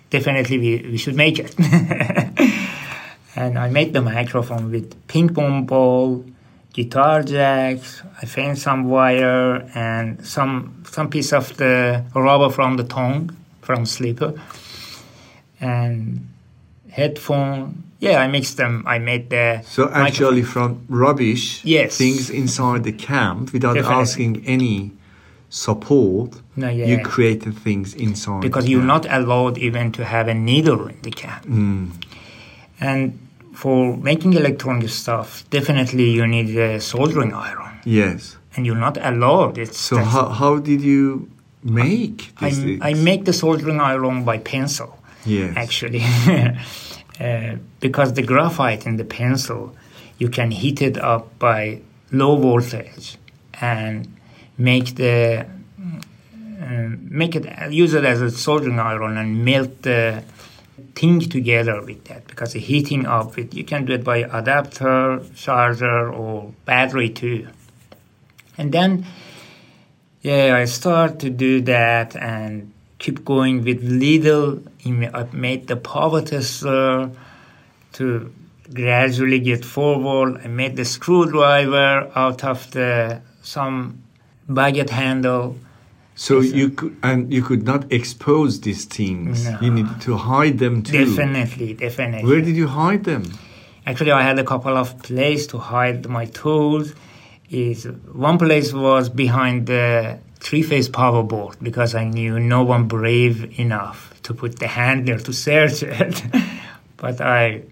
definitely 0.10 0.58
we, 0.58 0.90
we 0.92 0.98
should 0.98 1.16
make 1.16 1.38
it 1.40 1.54
and 3.36 3.58
i 3.60 3.70
made 3.70 3.94
the 3.94 4.02
microphone 4.02 4.72
with 4.72 5.08
ping 5.08 5.30
pong 5.30 5.66
ball 5.66 6.26
guitar 6.74 7.22
jacks 7.24 8.02
i 8.22 8.26
found 8.26 8.58
some 8.58 8.86
wire 8.90 9.70
and 9.76 10.26
some 10.26 10.84
some 10.90 11.10
piece 11.10 11.32
of 11.34 11.56
the 11.58 12.04
rubber 12.16 12.50
from 12.50 12.78
the 12.78 12.84
tongue 12.84 13.30
from 13.62 13.86
sleeper 13.86 14.34
and 15.62 16.28
headphone 16.92 17.84
yeah 18.00 18.20
i 18.22 18.28
mixed 18.28 18.58
them 18.58 18.84
i 18.88 18.98
made 18.98 19.30
the 19.30 19.62
So 19.66 19.84
microphone. 19.86 20.06
actually 20.08 20.44
from 20.44 20.86
rubbish 20.90 21.64
Yes. 21.66 21.98
things 21.98 22.30
inside 22.30 22.84
the 22.84 22.94
camp 22.94 23.54
without 23.54 23.76
Definitely. 23.76 24.02
asking 24.02 24.46
any 24.46 24.92
support 25.50 26.42
No, 26.56 26.70
yeah. 26.70 26.86
you 26.86 27.04
created 27.04 27.58
things 27.58 27.94
inside 27.96 28.42
because 28.42 28.70
you're 28.70 28.84
not 28.84 29.06
allowed 29.10 29.58
even 29.58 29.92
to 29.94 30.06
have 30.06 30.28
a 30.28 30.34
needle 30.34 30.88
in 30.88 31.02
the 31.02 31.12
camp. 31.12 31.46
Mm. 31.46 31.92
And 32.80 33.20
for 33.54 33.98
making 33.98 34.34
electronic 34.34 34.90
stuff, 34.90 35.44
definitely 35.50 36.12
you 36.12 36.26
need 36.28 36.56
a 36.56 36.80
soldering 36.80 37.34
iron, 37.34 37.80
yes 37.84 38.38
and 38.56 38.66
you're 38.66 38.76
not 38.76 38.98
allowed. 38.98 39.58
It's 39.58 39.80
so 39.80 39.98
how, 39.98 40.30
how 40.30 40.60
did 40.60 40.82
you 40.82 41.30
make 41.64 42.32
I, 42.42 42.52
things 42.52 42.82
I 42.82 42.94
make 42.94 43.26
the 43.26 43.34
soldering 43.34 43.80
iron 43.80 44.24
by 44.24 44.38
pencil, 44.38 45.00
yes 45.26 45.54
actually, 45.56 46.04
uh, 47.20 47.56
because 47.80 48.14
the 48.14 48.24
graphite 48.24 48.86
in 48.86 48.98
the 48.98 49.06
pencil, 49.06 49.76
you 50.18 50.30
can 50.30 50.52
heat 50.52 50.82
it 50.82 50.98
up 50.98 51.38
by 51.40 51.82
low 52.12 52.38
voltage 52.38 53.18
and 53.62 54.08
make 54.60 54.96
the 54.96 55.48
uh, 56.62 56.90
make 57.22 57.36
it 57.36 57.72
use 57.72 57.94
it 57.94 58.06
as 58.06 58.22
a 58.22 58.30
soldering 58.30 58.80
iron 58.80 59.18
and 59.18 59.44
melt 59.44 59.82
the 59.82 60.24
thing 60.96 61.20
together 61.22 61.82
with 61.82 62.04
that 62.06 62.28
because 62.28 62.54
the 62.54 62.60
heating 62.60 63.06
up 63.06 63.38
it 63.38 63.54
you 63.54 63.64
can 63.64 63.86
do 63.86 63.94
it 63.94 64.04
by 64.04 64.18
adapter 64.18 65.24
charger 65.36 66.12
or 66.12 66.54
battery 66.66 67.10
too. 67.10 67.48
And 68.58 68.72
then 68.72 69.06
yeah 70.22 70.58
i 70.58 70.66
start 70.66 71.20
to 71.20 71.30
do 71.30 71.62
that 71.62 72.14
and 72.18 72.74
keep 72.98 73.24
going 73.24 73.64
with 73.64 73.82
little 73.82 74.62
i 74.86 75.24
made 75.32 75.68
the 75.68 75.78
power 75.78 76.22
tester 76.22 77.10
to 77.94 78.34
gradually 78.74 79.40
get 79.40 79.66
forward. 79.66 80.42
I 80.44 80.48
made 80.48 80.76
the 80.76 80.86
screwdriver 80.86 82.12
out 82.16 82.44
of 82.44 82.72
the 82.72 83.22
some 83.42 84.04
baguette 84.50 84.90
handle 84.90 85.56
so 86.16 86.40
Yes, 86.42 86.54
you 86.54 86.70
could 86.72 86.98
and 87.04 87.32
you 87.34 87.42
could 87.42 87.64
not 87.64 87.82
expose 87.92 88.60
these 88.62 88.84
things 88.86 89.46
No. 89.46 89.58
you 89.62 89.72
needed 89.72 90.02
to 90.02 90.18
hide 90.18 90.58
them 90.60 90.82
too 90.84 91.06
definitely 91.06 91.74
definitely 91.74 92.30
where 92.30 92.42
did 92.42 92.56
you 92.56 92.68
hide 92.68 93.04
them 93.04 93.24
Actually, 93.86 94.12
I 94.12 94.22
had 94.22 94.38
a 94.38 94.44
couple 94.44 94.78
of 94.78 94.88
places 95.02 95.48
to 95.48 95.58
hide 95.58 96.08
my 96.08 96.26
tools. 96.26 96.94
Is 97.50 97.86
one 98.14 98.38
place 98.38 98.72
was 98.72 99.10
behind 99.10 99.66
the 99.66 100.20
three-phase 100.40 100.90
power 100.90 101.24
board 101.24 101.56
because 101.64 101.96
I 101.96 102.04
knew 102.04 102.40
no 102.40 102.62
one 102.64 102.88
brave 102.88 103.60
enough 103.60 104.14
to 104.24 104.36
put 104.36 104.60
the 104.60 104.68
hand 104.68 105.08
there 105.08 105.18
to 105.18 105.34
search 105.34 105.82
it. 105.82 106.22
but 106.98 107.20
I, 107.20 107.64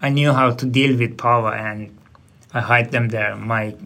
I 0.00 0.08
knew 0.08 0.32
how 0.32 0.50
to 0.50 0.66
deal 0.66 0.98
with 0.98 1.16
power, 1.16 1.54
and 1.54 1.96
I 2.52 2.60
hide 2.60 2.90
them 2.90 3.10
there. 3.10 3.36
My 3.36 3.76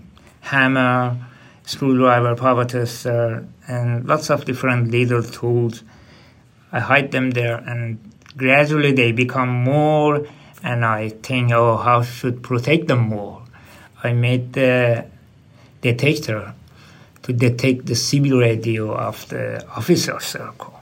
hammer, 0.41 1.19
screwdriver, 1.67 2.35
power 2.37 2.65
tester, 2.65 3.45
uh, 3.69 3.73
and 3.73 4.07
lots 4.07 4.31
of 4.31 4.45
different 4.47 4.91
little 4.91 5.23
tools. 5.23 5.83
I 6.73 6.81
hide 6.81 7.11
them 7.11 7.33
there, 7.33 7.57
and 7.57 7.99
gradually 8.37 8.93
they 8.93 9.13
become 9.13 9.51
more. 9.51 10.27
And 10.63 10.85
I 10.85 11.11
think, 11.11 11.53
oh, 11.53 11.77
how 11.77 12.03
should 12.03 12.43
protect 12.43 12.89
them 12.89 13.01
more? 13.01 13.43
I 14.03 14.13
made 14.13 14.55
the 14.55 15.07
detector 15.83 16.55
to 17.23 17.33
detect 17.33 17.87
the 17.87 17.95
CB 17.95 18.41
radio 18.41 18.95
of 18.95 19.29
the 19.29 19.67
officer 19.69 20.19
circle. 20.21 20.81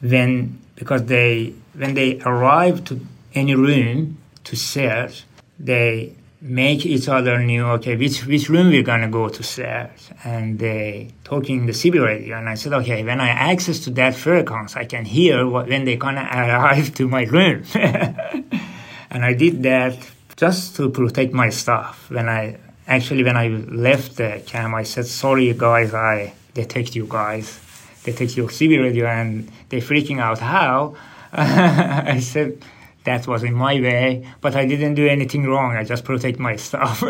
When 0.00 0.58
because 0.74 1.04
they 1.06 1.54
when 1.74 1.94
they 1.94 2.20
arrive 2.20 2.84
to 2.84 3.00
any 3.34 3.54
room 3.54 4.18
to 4.44 4.56
search, 4.56 5.24
they 5.58 6.14
make 6.40 6.86
each 6.86 7.08
other 7.08 7.42
knew 7.42 7.64
okay 7.66 7.96
which 7.96 8.24
which 8.24 8.48
room 8.48 8.68
we're 8.68 8.82
gonna 8.82 9.08
go 9.08 9.28
to 9.28 9.42
search 9.42 10.10
and 10.24 10.58
they 10.58 11.10
talking 11.24 11.66
the 11.66 11.72
CB 11.72 12.04
radio 12.04 12.38
and 12.38 12.48
I 12.48 12.54
said 12.54 12.72
okay 12.74 13.02
when 13.02 13.20
I 13.20 13.30
access 13.30 13.80
to 13.80 13.90
that 13.90 14.14
frequency 14.14 14.78
I 14.78 14.84
can 14.84 15.04
hear 15.04 15.46
what, 15.48 15.68
when 15.68 15.84
they 15.84 15.96
gonna 15.96 16.28
arrive 16.32 16.94
to 16.94 17.08
my 17.08 17.24
room. 17.24 17.64
And 19.10 19.24
I 19.24 19.32
did 19.32 19.62
that 19.62 19.96
just 20.36 20.76
to 20.76 20.90
protect 20.90 21.32
my 21.32 21.48
stuff. 21.48 22.10
When 22.10 22.28
I 22.28 22.58
actually 22.86 23.24
when 23.24 23.36
I 23.36 23.48
left 23.48 24.16
the 24.16 24.42
camp 24.44 24.74
I 24.74 24.82
said 24.82 25.06
sorry 25.06 25.52
guys 25.54 25.94
I 25.94 26.34
detect 26.54 26.94
you 26.94 27.06
guys. 27.08 27.60
Detect 28.04 28.36
your 28.36 28.48
CB 28.48 28.82
radio 28.82 29.06
and 29.06 29.50
they 29.70 29.80
freaking 29.80 30.20
out. 30.20 30.38
How? 30.38 30.94
I 31.32 32.20
said 32.20 32.62
that 33.08 33.26
was 33.26 33.42
in 33.42 33.54
my 33.54 33.74
way, 33.86 34.06
but 34.44 34.52
I 34.54 34.64
didn't 34.72 34.94
do 35.02 35.06
anything 35.16 35.42
wrong. 35.52 35.70
I 35.80 35.82
just 35.92 36.04
protect 36.04 36.38
my 36.38 36.56
stuff. 36.56 37.02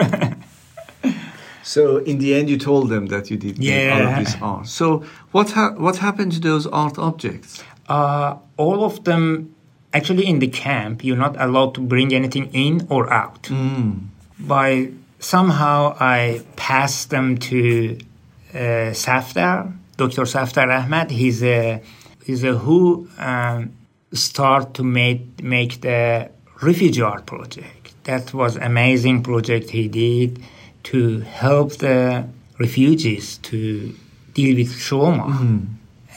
so 1.75 1.81
in 2.11 2.17
the 2.23 2.31
end, 2.37 2.49
you 2.53 2.59
told 2.71 2.89
them 2.95 3.05
that 3.07 3.25
you 3.31 3.37
did 3.37 3.59
yeah. 3.59 3.91
all 3.93 4.03
of 4.09 4.15
this 4.23 4.35
art. 4.41 4.67
So 4.79 4.87
what 5.33 5.49
ha- 5.57 5.75
what 5.87 5.97
happened 6.07 6.33
to 6.37 6.41
those 6.51 6.65
art 6.85 6.97
objects? 6.99 7.51
Uh, 7.89 8.37
all 8.57 8.81
of 8.85 8.95
them, 9.09 9.23
actually, 9.93 10.27
in 10.33 10.39
the 10.45 10.51
camp, 10.67 10.95
you're 11.05 11.23
not 11.27 11.35
allowed 11.47 11.73
to 11.77 11.81
bring 11.81 12.09
anything 12.21 12.47
in 12.53 12.87
or 12.91 13.03
out. 13.23 13.43
Mm. 13.45 14.09
By 14.39 14.93
somehow, 15.19 15.97
I 15.99 16.43
passed 16.57 17.11
them 17.11 17.39
to 17.51 17.99
uh, 18.55 18.93
Safdar, 19.05 19.73
Dr. 19.97 20.25
Safdar 20.35 20.69
Ahmad. 20.79 21.11
He's 21.11 21.43
a 21.43 21.83
he's 22.25 22.45
a 22.45 22.55
who. 22.65 23.09
Um, 23.19 23.73
start 24.13 24.75
to 24.75 24.83
make 24.83 25.43
make 25.43 25.81
the 25.81 26.31
refugee 26.63 27.03
art 27.03 27.27
project. 27.27 27.95
That 28.05 28.33
was 28.33 28.57
amazing 28.57 29.23
project 29.23 29.71
he 29.71 29.89
did 29.89 30.43
to 30.85 31.21
help 31.21 31.77
the 31.77 32.27
refugees 32.59 33.39
to 33.39 33.95
deal 34.35 34.57
with 34.57 34.79
trauma. 34.79 35.25
Mm. 35.25 35.67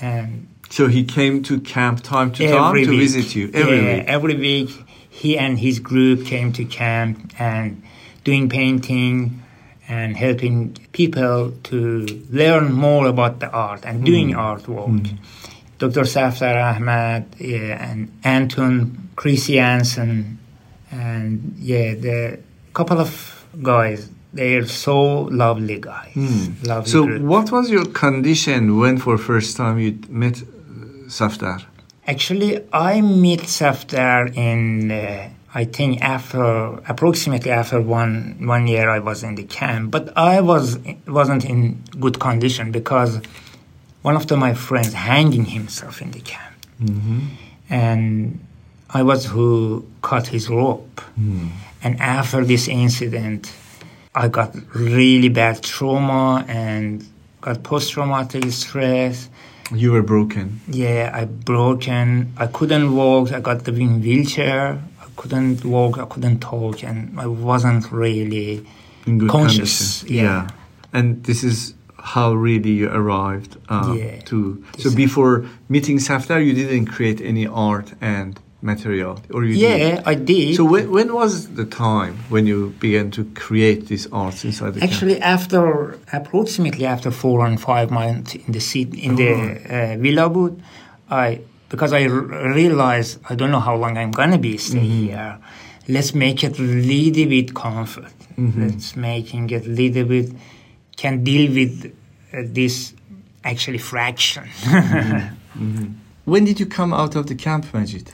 And 0.01 0.47
so 0.69 0.87
he 0.87 1.03
came 1.03 1.43
to 1.43 1.59
camp 1.59 2.01
time 2.01 2.31
to 2.33 2.47
time 2.47 2.73
to 2.75 2.89
week. 2.89 2.99
visit 2.99 3.35
you 3.35 3.51
every 3.53 3.77
yeah, 3.77 3.95
week. 3.95 4.05
Every 4.07 4.35
week, 4.35 4.69
he 5.09 5.37
and 5.37 5.59
his 5.59 5.79
group 5.79 6.25
came 6.25 6.53
to 6.53 6.65
camp 6.65 7.33
and 7.37 7.83
doing 8.23 8.49
painting 8.49 9.43
and 9.89 10.15
helping 10.15 10.73
people 10.93 11.51
to 11.63 12.05
learn 12.29 12.71
more 12.71 13.07
about 13.07 13.41
the 13.41 13.49
art 13.51 13.85
and 13.85 14.05
doing 14.05 14.29
mm. 14.29 14.35
artwork. 14.35 15.01
Mm. 15.01 15.17
Dr. 15.81 16.05
Safdar 16.05 16.55
Ahmad 16.75 17.25
yeah, 17.39 17.89
and 17.89 17.99
Anton 18.23 19.09
Christiansen 19.15 20.37
and 20.91 21.55
yeah, 21.57 21.95
the 21.95 22.39
couple 22.71 22.99
of 22.99 23.11
guys. 23.63 24.09
They're 24.31 24.67
so 24.67 25.23
lovely 25.43 25.79
guys. 25.79 26.13
Mm. 26.13 26.67
Lovely 26.67 26.91
so, 26.91 27.05
group. 27.05 27.21
what 27.23 27.51
was 27.51 27.71
your 27.71 27.85
condition 27.87 28.77
when, 28.77 28.97
for 28.97 29.17
first 29.17 29.57
time, 29.57 29.79
you 29.79 29.97
met 30.07 30.35
Safdar? 31.07 31.65
Actually, 32.05 32.63
I 32.71 33.01
met 33.01 33.39
Safdar 33.39 34.35
in. 34.37 34.91
Uh, 34.91 35.29
I 35.53 35.65
think 35.65 36.01
after 36.01 36.79
approximately 36.87 37.51
after 37.51 37.81
one 37.81 38.37
one 38.53 38.67
year 38.67 38.89
I 38.89 38.99
was 38.99 39.23
in 39.23 39.35
the 39.35 39.43
camp, 39.43 39.91
but 39.91 40.15
I 40.15 40.39
was 40.39 40.77
wasn't 41.07 41.43
in 41.43 41.83
good 41.99 42.19
condition 42.19 42.71
because 42.71 43.19
one 44.01 44.15
of 44.15 44.27
the, 44.27 44.37
my 44.37 44.53
friends 44.53 44.93
hanging 44.93 45.45
himself 45.45 46.01
in 46.01 46.11
the 46.11 46.21
camp. 46.21 46.55
Mm-hmm. 46.81 47.19
And 47.69 48.45
I 48.89 49.03
was 49.03 49.25
who 49.25 49.85
cut 50.01 50.27
his 50.27 50.49
rope. 50.49 51.01
Mm. 51.19 51.49
And 51.83 51.99
after 52.01 52.43
this 52.43 52.67
incident, 52.67 53.51
I 54.13 54.27
got 54.27 54.55
really 54.75 55.29
bad 55.29 55.63
trauma 55.63 56.45
and 56.47 57.05
got 57.39 57.63
post-traumatic 57.63 58.51
stress. 58.51 59.29
You 59.73 59.93
were 59.93 60.03
broken. 60.03 60.59
Yeah, 60.67 61.11
I 61.13 61.25
broken. 61.25 62.33
I 62.37 62.47
couldn't 62.47 62.93
walk. 62.93 63.31
I 63.31 63.39
got 63.39 63.63
the 63.63 63.71
wheelchair. 63.71 64.81
I 64.99 65.05
couldn't 65.15 65.63
walk. 65.63 65.97
I 65.97 66.05
couldn't 66.05 66.39
talk, 66.39 66.83
and 66.83 67.17
I 67.17 67.27
wasn't 67.27 67.89
really 67.91 68.65
conscious. 69.29 70.03
Yeah. 70.03 70.23
yeah. 70.23 70.49
and 70.91 71.23
this 71.23 71.43
is 71.43 71.73
how 72.01 72.33
really 72.33 72.71
you 72.71 72.89
arrived 72.89 73.57
uh, 73.69 73.95
yeah. 73.97 74.19
to. 74.25 74.63
So 74.77 74.93
before 74.95 75.45
meeting 75.69 75.97
Safdar, 75.99 76.39
you 76.45 76.53
didn't 76.53 76.87
create 76.87 77.21
any 77.21 77.45
art 77.47 77.93
and 78.01 78.39
material, 78.63 79.19
or 79.33 79.43
you 79.43 79.55
yeah, 79.55 79.77
did? 79.77 80.03
I 80.05 80.13
did. 80.15 80.55
So 80.55 80.63
when, 80.65 80.91
when 80.91 81.13
was 81.13 81.47
the 81.55 81.65
time 81.65 82.15
when 82.29 82.45
you 82.45 82.73
began 82.79 83.09
to 83.11 83.23
create 83.33 83.87
these 83.87 84.05
arts 84.11 84.43
inside 84.45 84.75
the 84.75 84.83
Actually, 84.83 85.13
camp? 85.15 85.25
after 85.25 85.97
approximately 86.13 86.85
after 86.85 87.09
four 87.11 87.45
and 87.45 87.59
five 87.59 87.89
months 87.91 88.35
in 88.35 88.51
the 88.51 88.59
seat, 88.59 88.93
in 88.93 89.15
the 89.15 89.31
uh, 89.33 89.97
Villawood, 89.97 90.61
I 91.09 91.41
because 91.69 91.91
I 91.93 92.03
r- 92.07 92.53
realized 92.53 93.19
I 93.29 93.35
don't 93.35 93.49
know 93.51 93.59
how 93.69 93.75
long 93.75 93.97
I'm 93.97 94.11
gonna 94.11 94.37
be 94.37 94.57
stay 94.57 94.79
Mm-hmm. 94.79 95.05
here. 95.07 95.37
Let's 95.87 96.13
make 96.13 96.43
it 96.43 96.59
a 96.59 96.61
little 96.61 97.25
bit 97.35 97.53
comfort. 97.55 98.13
Mm-hmm. 98.37 98.61
Let's 98.61 98.95
making 98.95 99.49
it 99.49 99.65
a 99.65 99.69
little 99.69 100.05
bit 100.05 100.31
can 101.01 101.23
deal 101.23 101.51
with 101.51 101.73
uh, 102.31 102.43
this 102.57 102.93
actually 103.43 103.79
fraction. 103.79 104.45
Mm-hmm. 105.51 105.87
When 106.23 106.45
did 106.45 106.61
you 106.61 106.65
come 106.65 106.93
out 106.93 107.17
of 107.17 107.27
the 107.27 107.35
camp, 107.35 107.65
Majid? 107.73 108.09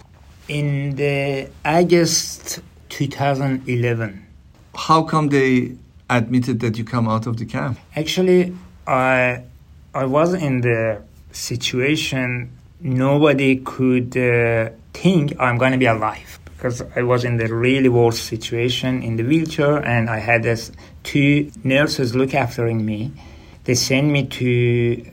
In 0.48 0.96
the 0.96 1.48
August 1.64 2.62
2011. 2.90 4.26
How 4.74 5.04
come 5.04 5.30
they 5.30 5.76
admitted 6.10 6.60
that 6.62 6.80
you 6.80 6.84
come 6.84 7.08
out 7.08 7.28
of 7.28 7.38
the 7.38 7.46
camp? 7.46 7.78
Actually, 7.96 8.56
I 8.88 9.44
I 9.94 10.06
was 10.06 10.34
in 10.34 10.62
the 10.62 11.04
situation 11.32 12.50
nobody 12.82 13.58
could 13.58 14.18
uh, 14.18 14.72
think 14.94 15.40
I'm 15.40 15.60
going 15.60 15.74
to 15.74 15.78
be 15.78 15.86
alive 15.86 16.40
because 16.58 16.82
I 16.96 17.04
was 17.04 17.24
in 17.24 17.38
the 17.38 17.54
really 17.54 17.88
worst 17.90 18.26
situation 18.26 19.04
in 19.04 19.16
the 19.16 19.24
wheelchair 19.24 19.78
and 19.78 20.10
I 20.10 20.18
had 20.18 20.42
this 20.42 20.72
two 21.04 21.52
nurses 21.64 22.16
look 22.16 22.32
aftering 22.34 22.84
me. 22.84 23.12
They 23.66 23.76
sent 23.76 24.08
me 24.08 24.26
to 24.26 25.06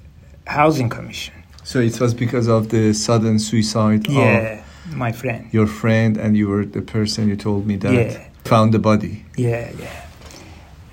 housing 0.46 0.88
commission. 0.88 1.34
So 1.62 1.80
it 1.80 2.00
was 2.00 2.14
because 2.14 2.48
of 2.48 2.70
the 2.70 2.94
sudden 2.94 3.38
suicide 3.38 4.08
Yeah, 4.08 4.62
my 4.90 5.12
friend. 5.12 5.48
your 5.52 5.66
friend, 5.66 6.16
and 6.16 6.36
you 6.36 6.48
were 6.48 6.64
the 6.64 6.82
person 6.82 7.28
you 7.28 7.36
told 7.36 7.66
me 7.66 7.76
that 7.76 7.92
Yeah. 7.92 8.24
found 8.44 8.72
the 8.72 8.78
body. 8.78 9.24
Yeah, 9.36 9.70
yeah. 9.78 10.02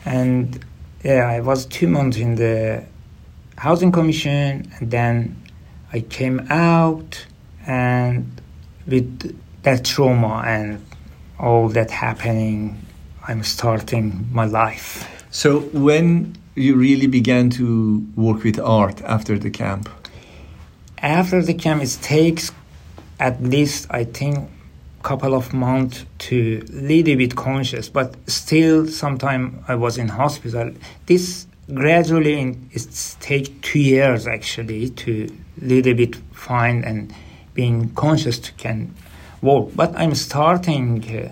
And 0.05 0.59
yeah, 1.03 1.27
I 1.29 1.39
was 1.41 1.65
two 1.65 1.87
months 1.87 2.17
in 2.17 2.35
the 2.35 2.83
housing 3.57 3.91
commission, 3.91 4.71
and 4.79 4.91
then 4.91 5.35
I 5.93 5.99
came 6.01 6.39
out, 6.49 7.25
and 7.67 8.41
with 8.87 9.35
that 9.63 9.85
trauma 9.85 10.43
and 10.45 10.85
all 11.39 11.69
that 11.69 11.91
happening, 11.91 12.85
I'm 13.27 13.43
starting 13.43 14.27
my 14.31 14.45
life. 14.45 15.25
So 15.31 15.61
when 15.73 16.35
you 16.55 16.75
really 16.75 17.07
began 17.07 17.49
to 17.51 18.05
work 18.15 18.43
with 18.43 18.59
art 18.59 19.01
after 19.03 19.39
the 19.39 19.49
camp? 19.49 19.89
After 20.97 21.41
the 21.41 21.53
camp, 21.53 21.81
it 21.81 21.97
takes 22.01 22.51
at 23.19 23.41
least 23.41 23.87
I 23.89 24.03
think 24.03 24.49
couple 25.03 25.33
of 25.33 25.51
months 25.53 26.05
to 26.19 26.63
little 26.69 27.15
bit 27.15 27.35
conscious, 27.35 27.89
but 27.89 28.15
still 28.29 28.87
sometime 28.87 29.63
I 29.67 29.75
was 29.75 29.97
in 29.97 30.07
hospital. 30.07 30.71
This 31.07 31.47
gradually 31.73 32.39
in, 32.39 32.69
it 32.71 33.15
take 33.19 33.61
two 33.61 33.79
years 33.79 34.27
actually 34.27 34.89
to 34.89 35.27
little 35.59 35.93
bit 35.93 36.15
find 36.33 36.85
and 36.85 37.13
being 37.53 37.89
conscious 37.95 38.37
to 38.39 38.51
can 38.53 38.93
work. 39.41 39.69
But 39.75 39.93
I'm 39.95 40.15
starting 40.15 41.03
uh, 41.03 41.31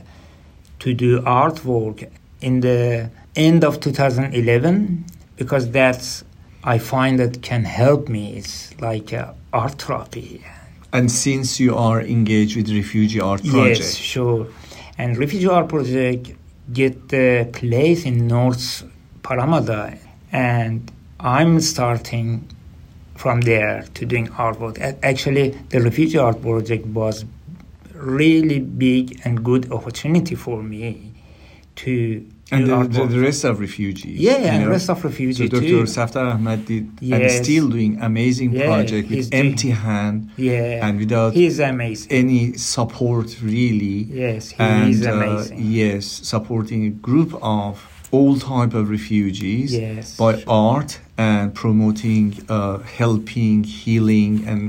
to 0.80 0.94
do 0.94 1.22
artwork 1.22 2.10
in 2.42 2.62
the 2.62 3.10
end 3.36 3.64
of 3.64 3.80
2011 3.80 5.06
because 5.36 5.72
that's 5.72 6.24
I 6.64 6.78
find 6.78 7.20
that 7.20 7.42
can 7.42 7.64
help 7.64 8.10
me. 8.10 8.38
It's 8.38 8.80
like 8.82 9.14
uh, 9.14 9.34
art 9.54 9.82
therapy. 9.82 10.44
And 10.92 11.12
since 11.12 11.60
you 11.60 11.76
are 11.76 12.02
engaged 12.02 12.58
with 12.58 12.70
refugee 12.70 13.22
art 13.22 13.44
project, 13.44 13.80
Yes, 13.80 13.96
sure. 13.96 14.48
And 14.98 15.18
refugee 15.18 15.48
art 15.48 15.70
project 15.70 16.32
get 16.74 17.10
the 17.10 17.50
place 17.54 18.06
in 18.06 18.28
North 18.28 18.84
Parramatta, 19.24 19.98
and 20.32 20.92
I'm 21.20 21.60
starting 21.62 22.48
from 23.16 23.42
there 23.42 23.86
to 23.94 24.06
doing 24.06 24.28
artwork. 24.30 24.80
Actually, 25.04 25.50
the 25.70 25.82
refugee 25.82 26.18
art 26.18 26.42
project 26.42 26.86
was 26.88 27.26
really 28.02 28.60
big 28.60 29.20
and 29.26 29.44
good 29.44 29.72
opportunity 29.72 30.36
for 30.36 30.62
me 30.64 31.14
to 31.76 32.26
And 32.52 32.66
the, 32.68 32.78
the, 32.88 33.06
the 33.06 33.20
rest 33.20 33.44
of 33.44 33.60
refugees. 33.60 34.20
Yeah, 34.20 34.34
and 34.54 34.64
know? 34.66 34.72
rest 34.72 34.90
of 34.90 34.98
So 35.02 35.08
refugees 35.10 35.50
Dr. 35.50 35.62
too. 35.62 35.84
Safdar 35.86 36.34
Ahmad 36.34 36.66
did 36.66 36.86
and 37.02 37.22
Yes. 37.24 37.44
still 37.44 37.70
doing 37.70 38.00
amazing 38.02 38.50
Yeah, 38.54 38.66
project 38.66 39.10
with 39.10 39.30
doing- 39.30 39.46
empty 39.46 39.70
hand 39.70 40.30
Yeah, 40.38 40.86
and 40.88 40.98
without 41.00 41.34
he's 41.34 41.60
amazing. 41.60 42.12
any 42.12 42.54
support 42.54 43.28
really. 43.44 43.98
yes, 44.24 44.50
he 44.50 44.64
and 44.64 44.90
is 44.94 45.06
uh, 45.06 45.14
amazing. 45.14 45.60
yes, 45.62 46.06
supporting 46.34 46.82
a 46.88 46.90
group 47.08 47.32
of 47.42 47.74
all 48.12 48.36
type 48.40 48.74
of 48.74 48.90
refugees 48.90 49.72
Yes. 49.72 50.18
by 50.18 50.44
art 50.48 51.00
and 51.20 51.54
promoting, 51.54 52.26
uh, 52.50 52.80
helping, 52.80 53.64
healing, 53.64 54.44
and 54.48 54.62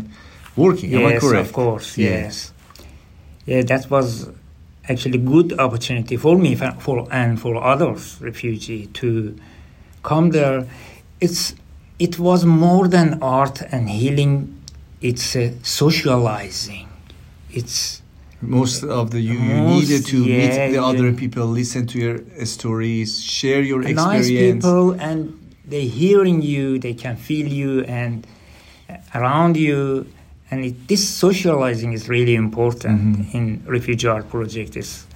working. 0.54 0.92
Am 0.94 1.06
I 1.06 1.12
Yes, 1.12 1.22
correct? 1.22 1.46
of 1.46 1.52
course, 1.54 1.96
yes. 1.96 2.52
Yeah, 2.52 2.59
that 3.46 3.90
was 3.90 4.28
actually 4.88 5.18
good 5.18 5.58
opportunity 5.58 6.16
for 6.16 6.36
me 6.36 6.54
for, 6.54 7.06
and 7.10 7.40
for 7.40 7.62
others 7.62 8.18
refugee 8.20 8.86
to 8.88 9.36
come 10.02 10.30
there. 10.30 10.66
It's 11.20 11.54
it 11.98 12.18
was 12.18 12.44
more 12.44 12.88
than 12.88 13.18
art 13.22 13.60
and 13.72 13.88
healing. 13.90 14.62
It's 15.00 15.36
uh, 15.36 15.52
socializing. 15.62 16.88
It's 17.50 18.02
Most 18.40 18.84
of 18.84 19.10
the 19.10 19.20
you, 19.20 19.34
you 19.34 19.60
needed 19.60 20.06
to 20.06 20.24
yeah, 20.24 20.38
meet 20.38 20.72
the 20.72 20.82
other 20.82 21.10
yeah. 21.10 21.18
people, 21.18 21.44
listen 21.46 21.86
to 21.88 21.98
your 21.98 22.16
uh, 22.40 22.44
stories, 22.46 23.22
share 23.22 23.62
your 23.62 23.82
nice 23.82 24.20
experience. 24.20 24.64
people 24.64 24.92
and 24.92 25.36
they 25.66 25.86
hearing 25.86 26.42
you 26.42 26.78
they 26.78 26.94
can 26.94 27.16
feel 27.16 27.46
you 27.46 27.82
and 27.84 28.26
uh, 28.88 28.96
around 29.14 29.56
you 29.56 30.06
and 30.50 30.64
it, 30.64 30.74
this 30.88 31.02
socializing 31.08 31.92
is 31.92 32.08
really 32.08 32.34
important 32.34 33.00
Mhm. 33.00 33.34
in 33.34 33.44
refugee 33.66 34.08
art 34.08 34.28
project 34.30 34.76
is 34.76 35.06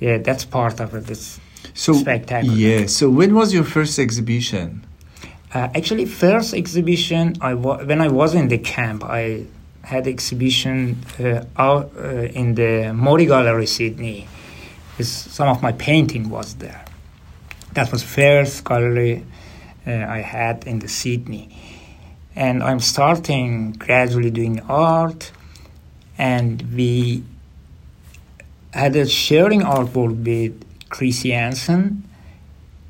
yeah 0.00 0.18
that's 0.26 0.44
part 0.44 0.80
of 0.80 0.94
it 0.94 1.10
it's 1.10 1.38
So 1.74 1.92
spectacular 1.92 2.56
yeah. 2.56 2.86
So 2.86 3.04
when 3.10 3.34
was 3.34 3.52
your 3.52 3.64
first 3.64 3.98
exhibition? 3.98 4.68
uh, 5.54 5.68
actually 5.78 6.06
first 6.06 6.54
exhibition 6.54 7.24
i 7.40 7.52
wa- 7.64 7.82
when 7.90 8.00
i 8.00 8.08
was 8.20 8.30
in 8.34 8.46
the 8.48 8.58
camp 8.74 9.00
i 9.04 9.44
had 9.92 10.06
exhibition 10.06 10.76
uh, 11.18 11.66
out 11.66 11.90
uh, 11.96 12.40
in 12.40 12.54
the 12.54 12.92
mori 13.04 13.26
gallery 13.26 13.66
sydney 13.66 14.18
It's, 14.98 15.08
some 15.38 15.48
of 15.54 15.58
my 15.66 15.72
painting 15.72 16.24
was 16.36 16.48
there 16.64 16.80
that 17.76 17.90
was 17.92 18.02
first 18.02 18.54
gallery 18.70 19.16
uh, 19.86 20.18
i 20.18 20.20
had 20.36 20.56
in 20.70 20.78
the 20.84 20.88
sydney 20.88 21.44
and 22.36 22.62
i'm 22.62 22.80
starting 22.80 23.72
gradually 23.72 24.30
doing 24.30 24.60
art 24.68 25.32
and 26.18 26.62
we 26.74 27.22
had 28.72 28.94
a 28.96 29.06
sharing 29.06 29.62
artwork 29.62 30.14
with 30.24 30.52
Chrissy 30.90 31.30
Hansen. 31.32 32.04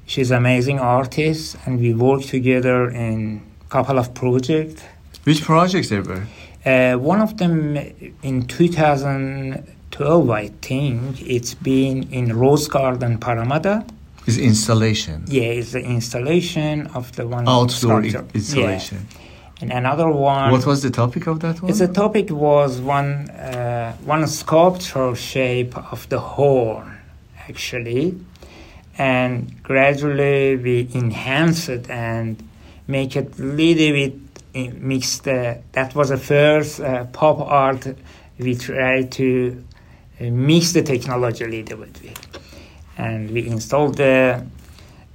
She's 0.04 0.30
an 0.30 0.36
amazing 0.38 0.78
artist, 0.78 1.56
and 1.64 1.80
we 1.80 1.94
worked 1.94 2.28
together 2.28 2.90
in 2.90 3.40
a 3.62 3.70
couple 3.70 3.98
of 3.98 4.12
projects. 4.12 4.82
Which 5.24 5.42
projects 5.42 5.88
there 5.88 6.02
were? 6.02 6.26
Uh, 6.66 6.96
one 6.98 7.20
of 7.22 7.36
them 7.38 7.76
in 8.22 8.46
2012, 8.46 10.30
I 10.30 10.48
think, 10.60 11.22
it's 11.22 11.54
been 11.54 12.12
in 12.12 12.36
Rose 12.36 12.68
Garden, 12.68 13.16
Parramatta. 13.18 13.84
Is 14.26 14.36
installation. 14.38 15.24
Yeah, 15.28 15.44
it's 15.44 15.72
the 15.72 15.80
installation 15.80 16.88
of 16.88 17.10
the 17.16 17.26
one 17.26 17.48
Outdoor 17.48 18.02
i- 18.02 18.24
installation. 18.34 19.06
Yeah. 19.10 19.16
And 19.60 19.72
another 19.72 20.08
one. 20.10 20.50
What 20.52 20.64
was 20.64 20.82
the 20.82 20.90
topic 20.90 21.26
of 21.26 21.40
that 21.40 21.60
one? 21.60 21.72
The 21.72 21.88
topic 21.88 22.30
was 22.30 22.80
one 22.80 23.28
uh, 23.30 23.94
one 24.04 24.26
sculptural 24.26 25.14
shape 25.14 25.76
of 25.92 26.08
the 26.08 26.18
horn, 26.18 26.98
actually, 27.48 28.18
and 28.96 29.62
gradually 29.62 30.56
we 30.56 30.88
enhance 30.94 31.68
it 31.68 31.90
and 31.90 32.42
make 32.86 33.16
it 33.16 33.38
a 33.38 33.42
little 33.42 33.92
bit 33.92 34.14
uh, 34.54 34.74
mixed. 34.78 35.28
Uh, 35.28 35.56
that 35.72 35.94
was 35.94 36.08
the 36.08 36.16
first 36.16 36.80
uh, 36.80 37.04
pop 37.12 37.40
art. 37.40 37.86
We 38.38 38.54
tried 38.54 39.12
to 39.12 39.62
uh, 40.20 40.24
mix 40.24 40.72
the 40.72 40.82
technology 40.82 41.44
a 41.44 41.48
little 41.48 41.78
bit, 41.78 42.18
and 42.96 43.30
we 43.30 43.46
installed 43.46 43.96
the. 43.98 44.46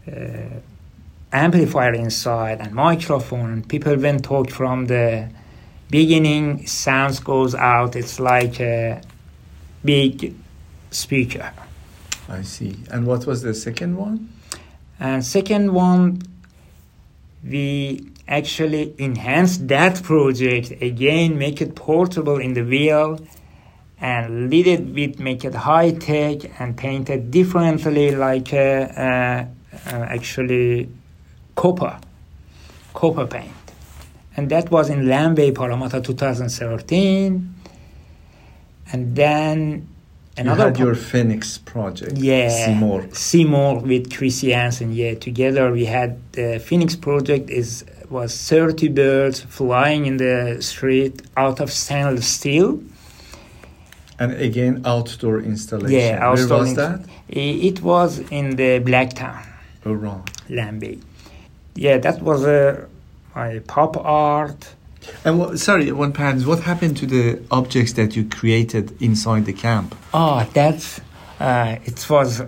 Uh, 0.08 0.12
amplifier 1.44 1.94
inside 1.94 2.60
and 2.60 2.74
microphone 2.74 3.52
and 3.54 3.68
people 3.68 3.96
when 3.98 4.20
talk 4.20 4.50
from 4.50 4.86
the 4.88 5.30
beginning 5.90 6.66
sounds 6.66 7.20
goes 7.20 7.54
out 7.56 7.96
it's 7.96 8.20
like 8.20 8.60
a 8.60 9.02
big 9.84 10.36
speaker 10.92 11.52
I 12.28 12.42
see. 12.42 12.76
And 12.92 13.06
what 13.06 13.28
was 13.28 13.44
the 13.44 13.54
second 13.54 13.98
one? 13.98 14.30
and 15.00 15.26
second 15.26 15.74
one 15.74 16.22
we 17.44 18.12
actually 18.28 18.96
enhanced 18.98 19.68
that 19.68 20.02
project 20.02 20.72
again 20.82 21.38
make 21.38 21.62
it 21.62 21.76
portable 21.76 22.38
in 22.38 22.54
the 22.54 22.64
wheel 22.64 23.20
and 24.00 24.50
lead 24.50 24.68
it 24.68 24.86
with 24.86 25.20
make 25.20 25.44
it 25.46 25.54
high 25.54 25.92
tech 25.92 26.60
and 26.60 26.78
paint 26.78 27.10
it 27.10 27.30
differently 27.30 28.16
like 28.16 28.54
uh, 28.54 28.58
uh, 28.58 29.46
actually 29.86 30.90
copper 31.56 31.98
copper 32.94 33.26
paint 33.28 33.52
and 34.38 34.50
that 34.50 34.70
was 34.72 34.90
in 34.90 35.06
Lambay 35.06 35.54
Parramatta 35.56 36.02
2013 36.02 37.54
and 38.92 39.16
then 39.16 39.88
another 40.38 40.64
you 40.64 40.68
had 40.70 40.80
your 40.80 40.96
Phoenix 40.96 41.58
project. 41.58 42.18
yeah 42.18 42.50
Seymour. 42.50 43.08
Seymour 43.14 43.80
with 43.80 44.12
Chrissy 44.16 44.52
Hansen 44.52 44.92
yeah 44.94 45.16
together 45.16 45.72
we 45.72 45.86
had 45.86 46.18
the 46.34 46.60
Phoenix 46.60 46.96
project 46.96 47.50
is 47.50 47.86
was 48.10 48.32
30 48.50 48.90
birds 48.90 49.40
flying 49.42 50.06
in 50.06 50.18
the 50.18 50.58
street 50.62 51.22
out 51.36 51.60
of 51.60 51.72
stainless 51.72 52.28
steel 52.28 52.80
And 54.20 54.32
again, 54.50 54.82
outdoor 54.86 55.40
installation. 55.42 56.00
yeah 56.00 56.20
outdoor 56.22 56.48
Where 56.48 56.60
was 56.60 56.68
ins- 56.70 56.78
that? 56.78 57.00
It 57.28 57.82
was 57.82 58.20
in 58.32 58.56
the 58.56 58.80
Blacktown 58.90 59.42
Oh, 59.86 59.94
wrong. 59.94 60.24
Lambay 60.50 61.00
yeah 61.76 61.98
that 61.98 62.22
was 62.22 62.46
uh, 62.46 62.86
my 63.36 63.60
pop 63.68 63.98
art 63.98 64.76
And 65.24 65.38
what, 65.40 65.60
sorry, 65.60 65.92
one 65.92 66.14
pans. 66.14 66.46
What 66.46 66.62
happened 66.62 66.98
to 66.98 67.06
the 67.06 67.40
objects 67.52 67.94
that 67.94 68.16
you 68.16 68.24
created 68.26 69.00
inside 69.02 69.46
the 69.46 69.54
camp? 69.54 69.94
Oh, 70.14 70.48
that's 70.54 71.00
uh, 71.40 71.76
it 71.86 72.10
was 72.10 72.42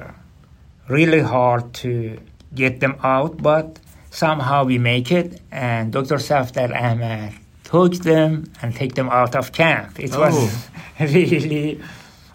really 0.88 1.20
hard 1.20 1.74
to 1.84 2.18
get 2.56 2.80
them 2.80 2.96
out, 3.04 3.42
but 3.42 3.80
somehow 4.10 4.64
we 4.66 4.78
make 4.78 5.12
it. 5.12 5.40
And 5.52 5.92
Dr. 5.92 6.18
Safdar 6.18 6.72
Ahmed 6.74 7.34
took 7.64 7.94
them 7.96 8.52
and 8.62 8.74
take 8.76 8.96
them 8.96 9.10
out 9.10 9.36
of 9.36 9.52
camp. 9.52 10.00
It 10.00 10.16
was 10.16 10.68
really 11.00 11.80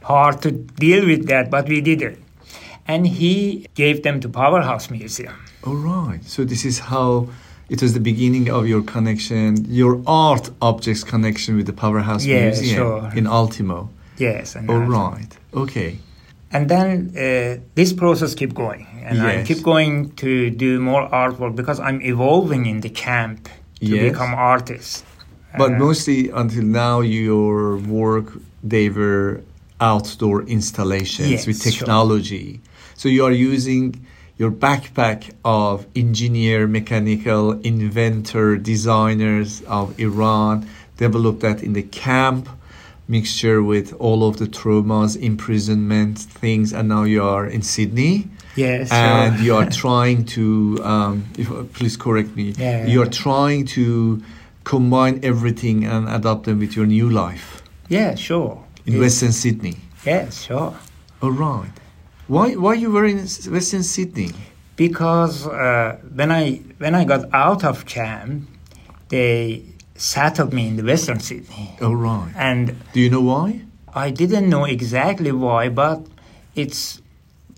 hard 0.03 0.43
to 0.43 0.51
deal 0.53 1.07
with 1.07 1.27
that, 1.29 1.51
but 1.51 1.67
we 1.69 1.81
did 1.81 2.03
it. 2.03 2.19
And 2.87 3.07
he 3.07 3.67
gave 3.75 4.03
them 4.03 4.21
to 4.21 4.29
Powerhouse 4.29 4.91
Museum. 4.91 5.35
All 5.65 5.77
right. 5.77 6.23
So 6.25 6.45
this 6.45 6.65
is 6.65 6.79
how 6.81 7.29
it 7.69 7.81
was 7.83 7.95
the 7.95 8.01
beginning 8.01 8.51
of 8.51 8.67
your 8.67 8.83
connection, 8.83 9.65
your 9.69 10.03
art 10.07 10.51
objects 10.61 11.05
connection 11.05 11.57
with 11.57 11.67
the 11.67 11.73
Powerhouse 11.73 12.25
Yeah, 12.25 12.43
Museum 12.47 12.77
sure. 12.77 13.13
in 13.15 13.27
Ultimo. 13.27 13.89
Yes, 14.19 14.57
All 14.57 14.79
right. 14.79 15.29
Okay. 15.55 15.99
And 16.53 16.69
then 16.69 17.13
uh, 17.17 17.63
this 17.75 17.93
process 17.95 18.35
keep 18.35 18.53
going, 18.55 18.87
and 19.07 19.23
I 19.23 19.43
keep 19.43 19.63
going 19.63 20.13
to 20.17 20.51
do 20.51 20.81
more 20.81 21.09
artwork 21.09 21.57
because 21.57 21.81
I'm 21.81 22.01
evolving 22.03 22.67
in 22.67 22.81
the 22.81 22.91
camp 22.91 23.49
to 23.81 23.87
Yes. 23.87 24.13
become 24.13 24.35
artist. 24.35 25.05
But 25.59 25.73
Uh, 25.73 25.79
mostly 25.79 26.29
until 26.31 26.65
now, 26.65 27.01
your 27.01 27.77
work 27.79 28.27
they 28.63 28.89
were 28.91 29.41
outdoor 29.81 30.43
installations 30.47 31.31
Yes, 31.31 31.47
with 31.47 31.59
sure. 31.63 31.73
technology. 31.73 32.61
So 32.97 33.09
you 33.09 33.25
are 33.25 33.33
using 33.53 33.95
your 34.43 34.51
backpack 34.51 35.31
of 35.45 35.87
engineer, 35.95 36.67
mechanical, 36.67 37.53
inventor, 37.61 38.57
designers 38.57 39.63
of 39.69 39.97
Iran, 40.01 40.69
developed 40.97 41.41
that 41.47 41.63
in 41.63 41.75
the 41.75 41.83
camp, 41.85 42.49
mixture 43.07 43.63
with 43.63 43.93
all 44.01 44.27
of 44.29 44.39
the 44.39 44.47
traumas, 44.47 45.17
imprisonment 45.17 46.19
things, 46.19 46.73
and 46.73 46.89
now 46.89 47.05
you 47.05 47.23
are 47.23 47.47
in 47.47 47.63
Sydney 47.63 48.27
yes, 48.57 48.91
and 48.91 49.37
sure. 49.37 49.45
you 49.47 49.55
are 49.55 49.71
trying 49.85 50.25
to 50.25 50.45
um, 50.83 51.25
if, 51.39 51.49
please 51.73 51.97
correct 51.97 52.31
me 52.35 52.47
Yeah, 52.59 52.87
you 52.93 53.01
are 53.01 53.13
trying 53.27 53.65
to 53.79 53.85
combine 54.65 55.21
everything 55.23 55.85
and 55.85 56.09
adapt 56.09 56.43
them 56.47 56.59
with 56.59 56.75
your 56.75 56.87
new 56.87 57.09
life 57.09 57.63
yeah, 57.89 58.15
sure. 58.17 58.65
in 58.87 58.95
Yes. 58.95 59.01
western 59.03 59.33
sydney 59.33 59.77
Yes, 60.05 60.43
sure. 60.47 60.75
all 61.23 61.31
right 61.49 61.71
why 62.35 62.47
why 62.65 62.75
you 62.83 62.91
were 62.97 63.07
in 63.13 63.19
western 63.57 63.85
sydney 63.95 64.31
Because 64.85 65.37
uh, 65.47 65.99
when 66.19 66.31
I 66.41 66.45
when 66.83 66.95
I 67.01 67.05
got 67.13 67.23
out 67.45 67.63
of 67.71 67.77
camp, 67.97 68.49
they 69.13 69.63
settled 69.95 70.53
me 70.59 70.63
in 70.71 70.75
the 70.81 70.87
Western 70.93 71.21
Sydney, 71.21 71.67
all 71.85 71.95
right 71.95 72.33
and 72.49 72.63
do 72.95 72.99
you 73.05 73.11
know 73.15 73.25
why 73.33 73.49
I 73.95 74.11
didn't 74.11 74.49
know 74.49 74.65
exactly 74.65 75.33
why, 75.33 75.69
but 75.69 76.07
it's 76.55 77.01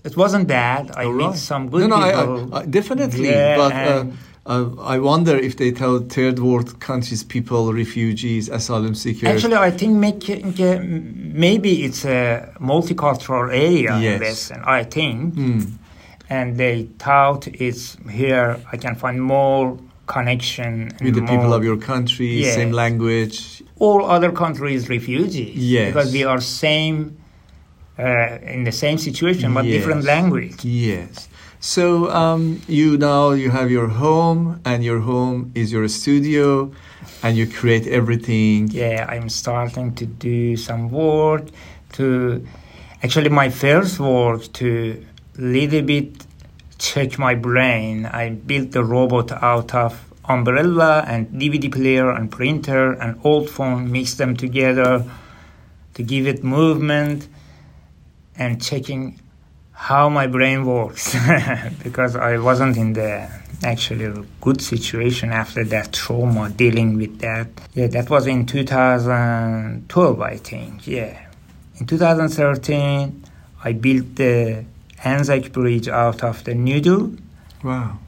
it 0.03 0.15
wasn't 0.17 0.47
bad. 0.47 0.91
I 0.95 1.05
All 1.05 1.13
met 1.13 1.35
some 1.37 1.69
good 1.69 1.89
no, 1.89 1.97
no, 1.97 2.05
people. 2.05 2.53
I, 2.53 2.57
I, 2.57 2.61
I, 2.61 2.65
definitely. 2.65 3.29
Yeah, 3.29 3.57
but 3.57 3.71
uh, 3.73 4.05
uh, 4.45 4.69
I 4.79 4.99
wonder 4.99 5.35
if 5.35 5.57
they 5.57 5.71
tell 5.71 5.99
third 5.99 6.39
world 6.39 6.79
countries, 6.79 7.23
people, 7.23 7.73
refugees, 7.73 8.47
asylum 8.49 8.93
seekers. 8.95 9.29
Actually, 9.29 9.55
I 9.55 9.71
think 9.71 9.93
make, 9.97 10.29
uh, 10.29 10.79
maybe 10.83 11.83
it's 11.83 12.05
a 12.05 12.53
multicultural 12.59 13.47
area 13.49 13.97
Yes. 13.99 14.13
in 14.15 14.19
Western. 14.21 14.63
I 14.65 14.83
think, 14.83 15.33
Hmm. 15.35 15.59
and 16.29 16.57
they 16.57 16.87
thought 16.99 17.47
it's 17.47 17.97
here. 18.11 18.57
I 18.71 18.77
can 18.77 18.95
find 18.95 19.21
more 19.21 19.77
connection 20.07 20.91
with 21.03 21.15
the 21.15 21.21
people 21.21 21.51
of 21.53 21.63
your 21.63 21.77
country, 21.77 22.27
Yeah. 22.43 22.51
same 22.53 22.71
language. 22.71 23.61
all 23.77 24.05
other 24.05 24.31
countries 24.31 24.87
refugees. 24.89 25.53
Yes. 25.57 25.87
because 25.93 26.13
we 26.13 26.23
are 26.23 26.39
same 26.39 27.17
uh, 27.99 28.37
in 28.55 28.63
the 28.63 28.71
same 28.71 28.97
situation 28.97 29.53
but 29.53 29.63
different 29.63 30.03
language. 30.05 30.63
Yes. 30.63 31.27
So 31.65 32.11
um, 32.11 32.61
you 32.67 32.95
now 32.95 33.31
you 33.31 33.49
have 33.49 33.71
your 33.71 33.87
home, 33.87 34.61
and 34.65 34.83
your 34.83 34.99
home 34.99 35.51
is 35.55 35.71
your 35.71 35.87
studio, 35.87 36.71
and 37.23 37.35
you 37.35 37.47
create 37.47 37.87
everything. 37.87 38.67
Yeah, 38.69 39.03
I'm 39.09 39.29
starting 39.29 39.95
to 39.95 40.05
do 40.05 40.57
some 40.57 40.91
work 40.91 41.45
to 41.93 42.45
actually 43.01 43.29
my 43.29 43.49
first 43.49 43.99
work 43.99 44.43
to 44.61 45.03
little 45.39 45.81
bit 45.81 46.27
check 46.77 47.17
my 47.17 47.33
brain. 47.33 48.05
I 48.05 48.29
built 48.29 48.69
the 48.69 48.83
robot 48.83 49.31
out 49.31 49.73
of 49.73 50.05
umbrella 50.25 51.03
and 51.07 51.27
DVD 51.29 51.71
player 51.71 52.11
and 52.11 52.29
printer 52.29 52.93
and 52.93 53.19
old 53.23 53.49
phone, 53.49 53.91
mix 53.91 54.13
them 54.13 54.37
together 54.37 55.03
to 55.95 56.03
give 56.03 56.27
it 56.27 56.43
movement 56.43 57.27
and 58.37 58.61
checking 58.61 59.19
how 59.75 60.09
my 60.09 60.25
brain 60.27 60.65
works 60.65 61.15
because 61.83 62.15
I 62.15 62.37
wasn't 62.37 62.77
in 62.77 62.93
the 62.93 63.29
actually 63.63 64.11
good 64.41 64.61
situation 64.61 65.31
after 65.31 65.63
that 65.65 65.91
trauma 65.93 66.49
dealing 66.49 66.97
with 66.97 67.19
that. 67.19 67.47
Yeah, 67.73 67.87
that 67.87 68.09
was 68.09 68.25
in 68.27 68.45
2012, 68.45 70.21
I 70.21 70.37
think. 70.37 70.87
Yeah. 70.87 71.19
In 71.79 71.85
2013, 71.85 73.23
I 73.63 73.73
built 73.73 74.15
the 74.15 74.63
Anzac 75.03 75.51
Bridge 75.51 75.87
out 75.87 76.23
of 76.23 76.43
the 76.43 76.53
noodle. 76.55 77.11
Wow. 77.63 77.99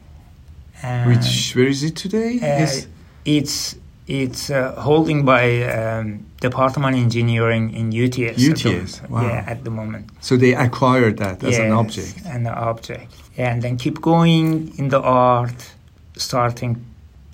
And 0.81 1.09
Which 1.09 1.53
where 1.55 1.67
is 1.67 1.83
it 1.83 1.95
today? 1.95 2.35
uh, 2.37 2.45
Yes. 2.45 2.87
it's 3.25 3.75
it's 4.07 4.49
uh, 4.49 4.73
holding 4.81 5.25
by 5.25 5.63
um, 5.63 6.25
Department 6.39 6.95
of 6.95 7.01
Engineering 7.01 7.73
in 7.73 7.91
UTS. 7.91 8.37
at 8.49 8.57
the- 8.57 9.07
wow. 9.09 9.21
Yeah, 9.21 9.43
at 9.47 9.63
the 9.63 9.69
moment. 9.71 10.09
So 10.21 10.37
they 10.37 10.53
acquired 10.53 11.17
that 11.17 11.43
as 11.43 11.57
an 11.57 11.69
Yes, 11.69 11.73
object. 11.73 12.25
An 12.25 12.47
object. 12.47 13.13
Yeah, 13.37 13.51
and 13.53 13.61
then 13.61 13.77
keep 13.77 14.01
going 14.01 14.73
in 14.77 14.89
the 14.89 15.01
art, 15.01 15.71
starting 16.15 16.85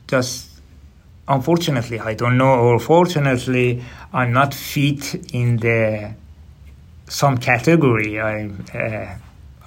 just 0.08 0.50
unfortunately, 1.28 2.00
I 2.00 2.14
don't 2.16 2.38
know, 2.38 2.54
or 2.60 2.80
fortunately, 2.80 3.84
I'm 4.12 4.34
not 4.34 4.54
fit 4.54 5.16
in 5.34 5.58
the 5.58 6.14
some 7.08 7.38
category. 7.38 8.20
I'm 8.20 8.66
uh, 8.74 9.06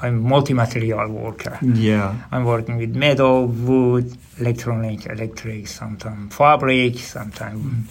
I'm 0.03 0.21
multi-material 0.23 1.09
worker. 1.11 1.59
Yeah. 1.63 2.15
I'm 2.31 2.45
working 2.45 2.77
with 2.77 2.95
metal, 2.95 3.47
wood, 3.47 4.15
electronic, 4.39 5.07
electric, 5.07 5.67
sometimes 5.69 6.35
fabric, 6.35 6.99
sometimes 6.99 7.89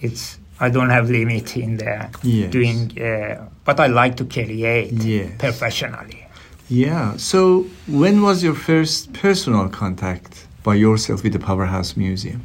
it's 0.00 0.38
I 0.62 0.68
don't 0.68 0.90
have 0.90 1.08
limit 1.10 1.56
in 1.56 1.78
there 1.78 2.10
Yes. 2.22 2.50
doing, 2.52 2.92
uh, 3.00 3.46
but 3.64 3.80
I 3.80 3.86
like 3.86 4.16
to 4.18 4.24
create 4.24 4.92
Yes. 4.92 5.30
professionally. 5.38 6.26
Yeah. 6.68 7.16
So 7.16 7.66
when 7.88 8.20
was 8.22 8.42
your 8.44 8.54
first 8.54 9.12
personal 9.12 9.68
contact 9.68 10.46
by 10.62 10.74
yourself 10.74 11.22
with 11.24 11.32
the 11.32 11.38
Powerhouse 11.40 11.96
Museum? 11.96 12.42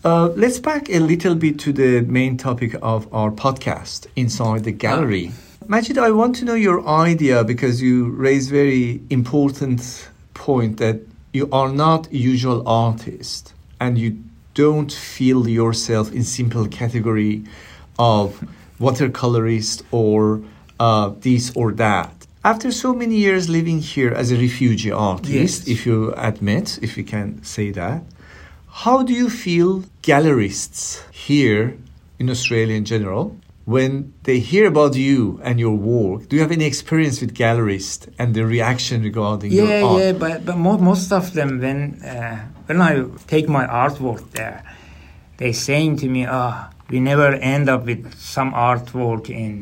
Uh, 0.04 0.28
let's 0.36 0.60
back 0.60 0.88
a 0.90 1.00
little 1.00 1.34
bit 1.34 1.58
to 1.58 1.72
the 1.72 2.02
main 2.02 2.36
topic 2.36 2.72
of 2.82 3.06
our 3.12 3.32
podcast, 3.32 4.06
Inside 4.14 4.62
the 4.62 4.70
Gallery. 4.86 5.32
Majid, 5.66 5.98
I 5.98 6.10
want 6.12 6.36
to 6.36 6.44
know 6.44 6.54
your 6.54 6.78
idea 7.10 7.42
because 7.42 7.82
you 7.82 7.94
raise 8.26 8.48
very 8.48 9.00
important 9.10 10.08
point 10.34 10.76
that 10.76 10.96
you 11.32 11.48
are 11.50 11.68
not 11.72 12.06
usual 12.12 12.62
artist 12.64 13.52
and 13.80 13.98
you 13.98 14.10
don't 14.64 14.92
feel 15.16 15.40
yourself 15.60 16.06
in 16.18 16.22
simple 16.24 16.66
category 16.80 17.34
of 17.98 18.24
watercolorist 18.80 19.82
or 19.90 20.20
uh, 20.80 21.06
this 21.26 21.44
or 21.60 21.68
that. 21.84 22.12
After 22.44 22.70
so 22.84 22.90
many 23.02 23.16
years 23.26 23.48
living 23.48 23.78
here 23.94 24.12
as 24.22 24.30
a 24.32 24.36
refugee 24.46 24.90
artist, 24.92 25.56
Yes. 25.66 25.68
if 25.74 25.78
you 25.86 26.12
admit, 26.30 26.66
if 26.86 26.96
you 26.98 27.04
can 27.14 27.26
say 27.54 27.66
that, 27.82 28.00
how 28.84 28.96
do 29.08 29.12
you 29.12 29.28
feel 29.44 29.70
gallerists 30.02 30.82
here 31.28 31.64
in 32.20 32.26
Australia 32.30 32.76
in 32.76 32.84
general 32.84 33.24
when 33.64 33.90
they 34.22 34.38
hear 34.52 34.66
about 34.74 34.92
you 34.96 35.40
and 35.46 35.54
your 35.64 35.76
work? 35.76 36.28
Do 36.28 36.36
you 36.36 36.42
have 36.46 36.52
any 36.60 36.64
experience 36.72 37.16
with 37.22 37.32
gallerists 37.42 38.02
and 38.18 38.28
the 38.34 38.44
reaction 38.56 39.02
regarding 39.02 39.50
Yeah, 39.52 39.62
your 39.80 39.88
art? 39.88 40.00
yeah, 40.02 40.12
but 40.24 40.36
but 40.46 40.56
mo- 40.66 40.78
most 40.90 41.12
of 41.12 41.24
them 41.38 41.50
when 41.64 41.80
uh, 42.14 42.38
when 42.68 42.82
I 42.82 43.04
take 43.26 43.48
my 43.48 43.66
artwork 43.66 44.30
there, 44.32 44.62
they 45.38 45.52
saying 45.52 45.96
to 46.02 46.08
me, 46.08 46.26
"Ah, 46.26 46.70
we 46.90 47.00
never 47.00 47.28
end 47.54 47.68
up 47.68 47.86
with 47.86 48.14
some 48.14 48.52
artwork 48.52 49.30
in 49.30 49.52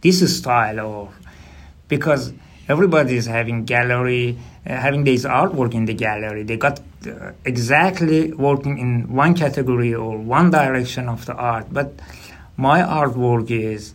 this 0.00 0.20
style," 0.38 0.80
or 0.80 1.08
because 1.88 2.32
everybody 2.68 3.16
is 3.16 3.26
having 3.26 3.64
gallery, 3.64 4.38
uh, 4.66 4.76
having 4.76 5.02
this 5.04 5.24
artwork 5.24 5.74
in 5.74 5.86
the 5.86 5.94
gallery. 5.94 6.44
They 6.44 6.56
got 6.56 6.78
uh, 7.06 7.32
exactly 7.44 8.32
working 8.32 8.78
in 8.78 9.12
one 9.22 9.34
category 9.34 9.92
or 9.94 10.16
one 10.18 10.50
direction 10.50 11.08
of 11.08 11.26
the 11.26 11.34
art, 11.34 11.66
but 11.72 11.92
my 12.56 12.80
artwork 12.80 13.50
is 13.50 13.94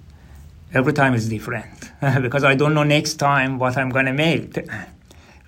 every 0.73 0.91
time 0.91 1.13
is 1.13 1.29
different 1.29 1.91
because 2.21 2.43
I 2.43 2.55
don't 2.55 2.73
know 2.73 2.83
next 2.83 3.13
time 3.15 3.59
what 3.59 3.77
I'm 3.77 3.89
gonna 3.89 4.13
make. 4.13 4.59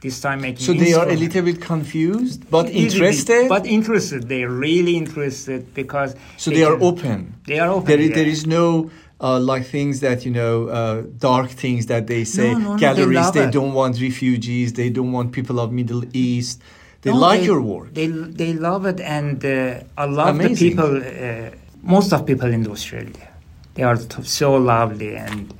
This 0.01 0.19
time 0.21 0.41
making. 0.41 0.65
So 0.65 0.73
they 0.73 0.93
are 0.93 1.07
a 1.09 1.15
little 1.15 1.41
bit 1.43 1.59
confused, 1.61 2.49
but 2.49 2.65
Little 2.65 2.73
bit, 2.81 2.93
interested. 2.93 3.49
but 3.49 3.65
interested. 3.65 4.29
They're 4.29 4.49
really 4.49 4.95
interested 4.97 5.73
because. 5.73 6.15
so 6.37 6.51
they 6.51 6.63
are 6.63 6.77
can- 6.77 6.83
open. 6.89 7.33
They 7.47 7.59
are 7.59 7.69
open. 7.69 7.85
There 7.87 7.99
is, 7.99 8.09
yeah. 8.09 8.15
there 8.15 8.27
is 8.27 8.45
no 8.47 8.89
uh, 9.21 9.39
like 9.39 9.65
things 9.65 9.99
that 9.99 10.25
you 10.25 10.31
know 10.31 10.67
uh, 10.69 11.03
dark 11.17 11.49
things 11.49 11.87
that 11.87 12.07
they 12.07 12.23
say 12.23 12.53
No, 12.53 12.57
no, 12.59 12.63
no, 12.69 12.73
they 12.75 12.79
galleries 12.79 13.31
they 13.31 13.49
don't 13.51 13.73
want 13.73 13.99
refugees 13.99 14.71
they 14.73 14.89
don't 14.89 15.11
want 15.11 15.33
people 15.33 15.59
of 15.59 15.73
Middle 15.73 16.03
East 16.13 16.61
they 17.01 17.11
like 17.11 17.41
they- 17.41 17.45
your 17.47 17.61
work 17.61 17.93
They 17.93 18.07
they 18.41 18.53
love 18.53 18.85
it, 18.85 18.99
and 19.01 19.43
uh, 19.43 20.03
a 20.05 20.07
lot 20.07 20.29
of 20.29 20.37
the 20.39 20.55
people, 20.55 20.91
uh, 20.97 21.49
most 21.95 22.13
of 22.13 22.25
people 22.25 22.49
in 22.57 22.65
Australia, 22.75 23.27
they 23.75 23.83
are 23.83 23.97
t- 23.97 24.23
so 24.23 24.55
lovely, 24.55 25.15
and 25.17 25.53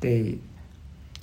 they. 0.00 0.38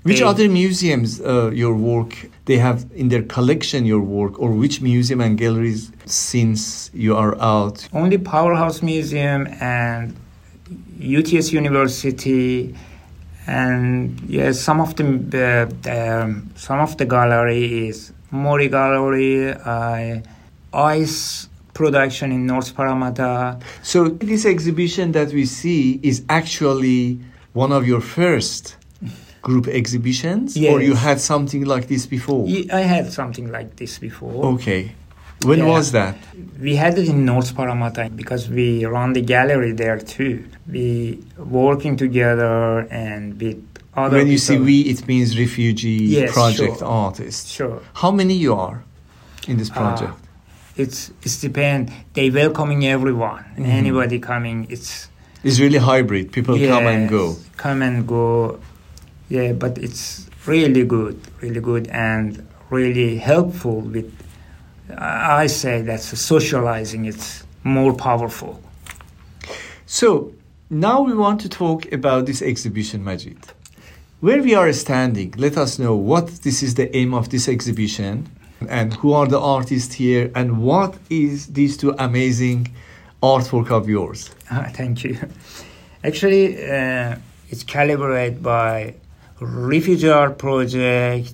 which 0.03 0.19
they- 0.19 0.23
other 0.31 0.47
museums 0.49 1.19
uh, 1.21 1.51
your 1.63 1.75
work 1.75 2.13
they 2.45 2.57
have 2.57 2.85
in 2.93 3.09
their 3.09 3.23
collection 3.23 3.85
your 3.85 4.01
work 4.01 4.39
or 4.39 4.51
which 4.51 4.81
museum 4.81 5.21
and 5.21 5.37
galleries 5.37 5.91
since 6.05 6.91
you 6.93 7.15
are 7.15 7.39
out 7.41 7.87
Only 7.93 8.17
Powerhouse 8.17 8.81
Museum 8.81 9.47
and 9.61 10.15
UTS 11.03 11.51
University, 11.51 12.75
and 13.45 14.19
yes, 14.21 14.59
some 14.59 14.79
of 14.79 14.95
the 14.95 15.05
uh, 15.85 16.21
um, 16.23 16.49
some 16.55 16.79
of 16.79 16.97
the 16.97 17.05
gallery 17.05 17.87
is 17.87 18.13
Mori 18.31 18.69
Gallery, 18.69 19.51
uh, 19.51 20.19
Ice 20.73 21.49
Production 21.73 22.31
in 22.31 22.45
North 22.45 22.75
Parramatta. 22.75 23.59
so 23.81 24.07
this 24.09 24.45
exhibition 24.45 25.11
that 25.11 25.33
we 25.33 25.45
see 25.45 25.99
is 26.03 26.23
actually 26.29 27.19
one 27.53 27.71
of 27.71 27.85
your 27.87 28.01
first 28.01 28.77
group 29.43 29.67
exhibitions 29.67 30.55
or 30.57 30.81
you 30.81 30.95
had 31.07 31.19
something 31.19 31.63
like 31.73 31.85
this 31.87 32.03
before 32.07 32.43
I 32.81 32.83
had 32.95 33.05
something 33.19 33.47
like 33.57 33.69
this 33.81 33.93
before. 33.99 34.37
okay 34.55 34.81
when 35.49 35.59
Yeah. 35.59 35.71
was 35.75 35.85
that 35.99 36.15
We 36.67 36.73
had 36.83 36.93
it 37.01 37.07
in 37.13 37.19
North 37.33 37.49
Parramatta 37.57 38.03
because 38.21 38.43
we 38.57 38.67
run 38.95 39.09
the 39.19 39.23
gallery 39.35 39.73
there 39.83 39.99
too. 40.15 40.35
We 40.75 40.87
working 41.37 41.93
together 42.05 42.87
and 43.03 43.21
with 43.41 43.59
other. 44.01 44.17
when 44.17 44.27
you 44.33 44.37
say 44.47 44.53
people. 44.53 44.67
we 44.71 44.77
it 44.93 44.99
means 45.11 45.29
refugee 45.45 46.01
Yes, 46.19 46.31
project 46.39 46.77
sure. 46.79 46.87
artists 47.05 47.47
sure. 47.57 47.79
how 48.01 48.11
many 48.19 48.35
you 48.45 48.51
are 48.67 48.77
in 49.51 49.55
this 49.61 49.69
Uh, 49.71 49.79
project 49.81 50.17
It's 50.83 50.99
it's 51.25 51.37
depend. 51.47 51.83
They 52.17 52.27
welcoming 52.41 52.81
everyone. 52.95 53.43
Mhm. 53.57 53.79
Anybody 53.81 54.17
coming. 54.31 54.57
It's 54.75 54.91
it's 55.47 55.57
really 55.63 55.81
hybrid 55.91 56.25
people 56.37 56.55
come 56.73 56.87
and 56.95 57.03
go 57.17 57.25
Come 57.65 57.79
and 57.87 57.97
go. 58.17 58.29
Yeah, 59.33 59.53
but 59.53 59.79
it's 59.79 60.29
really 60.45 60.85
good, 60.85 61.19
really 61.41 61.59
good, 61.59 61.87
and 61.87 62.47
really 62.69 63.17
helpful. 63.17 63.81
With 63.81 64.13
I 64.95 65.47
say 65.47 65.81
that's 65.81 66.19
socializing. 66.19 67.05
It's 67.05 67.43
more 67.63 67.95
powerful. 67.95 68.61
So 69.87 70.33
now 70.69 71.01
we 71.01 71.15
want 71.15 71.41
to 71.41 71.49
talk 71.49 71.91
about 71.91 72.27
this 72.27 72.43
exhibition, 72.43 73.03
Majid. 73.03 73.39
Where 74.19 74.43
we 74.43 74.53
are 74.53 74.71
standing, 74.71 75.33
let 75.37 75.57
us 75.57 75.79
know 75.79 75.95
what 75.95 76.27
this 76.43 76.61
is 76.61 76.75
the 76.75 76.95
aim 76.95 77.15
of 77.15 77.29
this 77.29 77.47
exhibition 77.49 78.29
and 78.69 78.93
who 78.93 79.13
are 79.13 79.25
the 79.25 79.39
artists 79.39 79.95
here 79.95 80.31
and 80.35 80.61
what 80.61 80.95
is 81.09 81.47
these 81.47 81.75
two 81.75 81.95
amazing 81.97 82.71
artwork 83.23 83.71
of 83.71 83.89
yours. 83.89 84.29
Ah, 84.51 84.69
thank 84.71 85.03
you. 85.03 85.17
Actually, 86.03 86.69
uh, 86.69 87.15
it's 87.49 87.63
calibrated 87.63 88.43
by 88.43 88.93
Refugee 89.43 90.09
Art 90.09 90.37
Project 90.37 91.33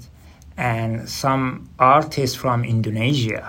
and 0.57 1.07
some 1.07 1.69
artists 1.79 2.35
from 2.35 2.63
Indonesia. 2.65 3.43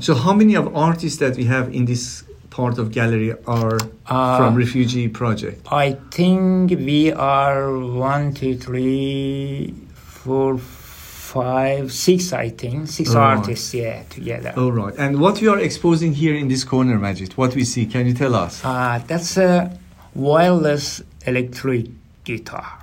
So 0.00 0.14
how 0.14 0.32
many 0.32 0.54
of 0.54 0.74
artists 0.76 1.18
that 1.18 1.36
we 1.36 1.44
have 1.44 1.72
in 1.74 1.84
this 1.84 2.24
part 2.50 2.78
of 2.78 2.92
gallery 2.92 3.32
are 3.46 3.78
Uh, 4.06 4.36
from 4.38 4.54
refugee 4.54 5.08
project? 5.08 5.66
I 5.70 5.96
think 6.10 6.70
we 6.70 7.12
are 7.12 7.76
one, 7.78 8.32
two, 8.34 8.54
three, 8.56 9.74
four, 9.94 10.58
five, 10.58 11.90
six. 11.92 12.32
I 12.32 12.50
think 12.50 12.88
six 12.88 13.14
Right. 13.14 13.36
artists, 13.38 13.72
yeah, 13.74 14.02
together. 14.10 14.52
All 14.56 14.72
right. 14.72 14.94
And 14.98 15.18
what 15.18 15.40
you 15.42 15.50
are 15.50 15.58
exposing 15.60 16.12
here 16.14 16.34
in 16.36 16.48
this 16.48 16.64
corner, 16.64 16.98
Majid, 16.98 17.32
what 17.36 17.54
we 17.54 17.64
see, 17.64 17.86
can 17.86 18.06
you 18.06 18.12
tell 18.14 18.34
us? 18.34 18.60
Uh, 18.64 19.00
that's 19.06 19.36
a 19.36 19.72
wireless 20.14 21.02
electric 21.26 21.86
guitar. 22.24 22.81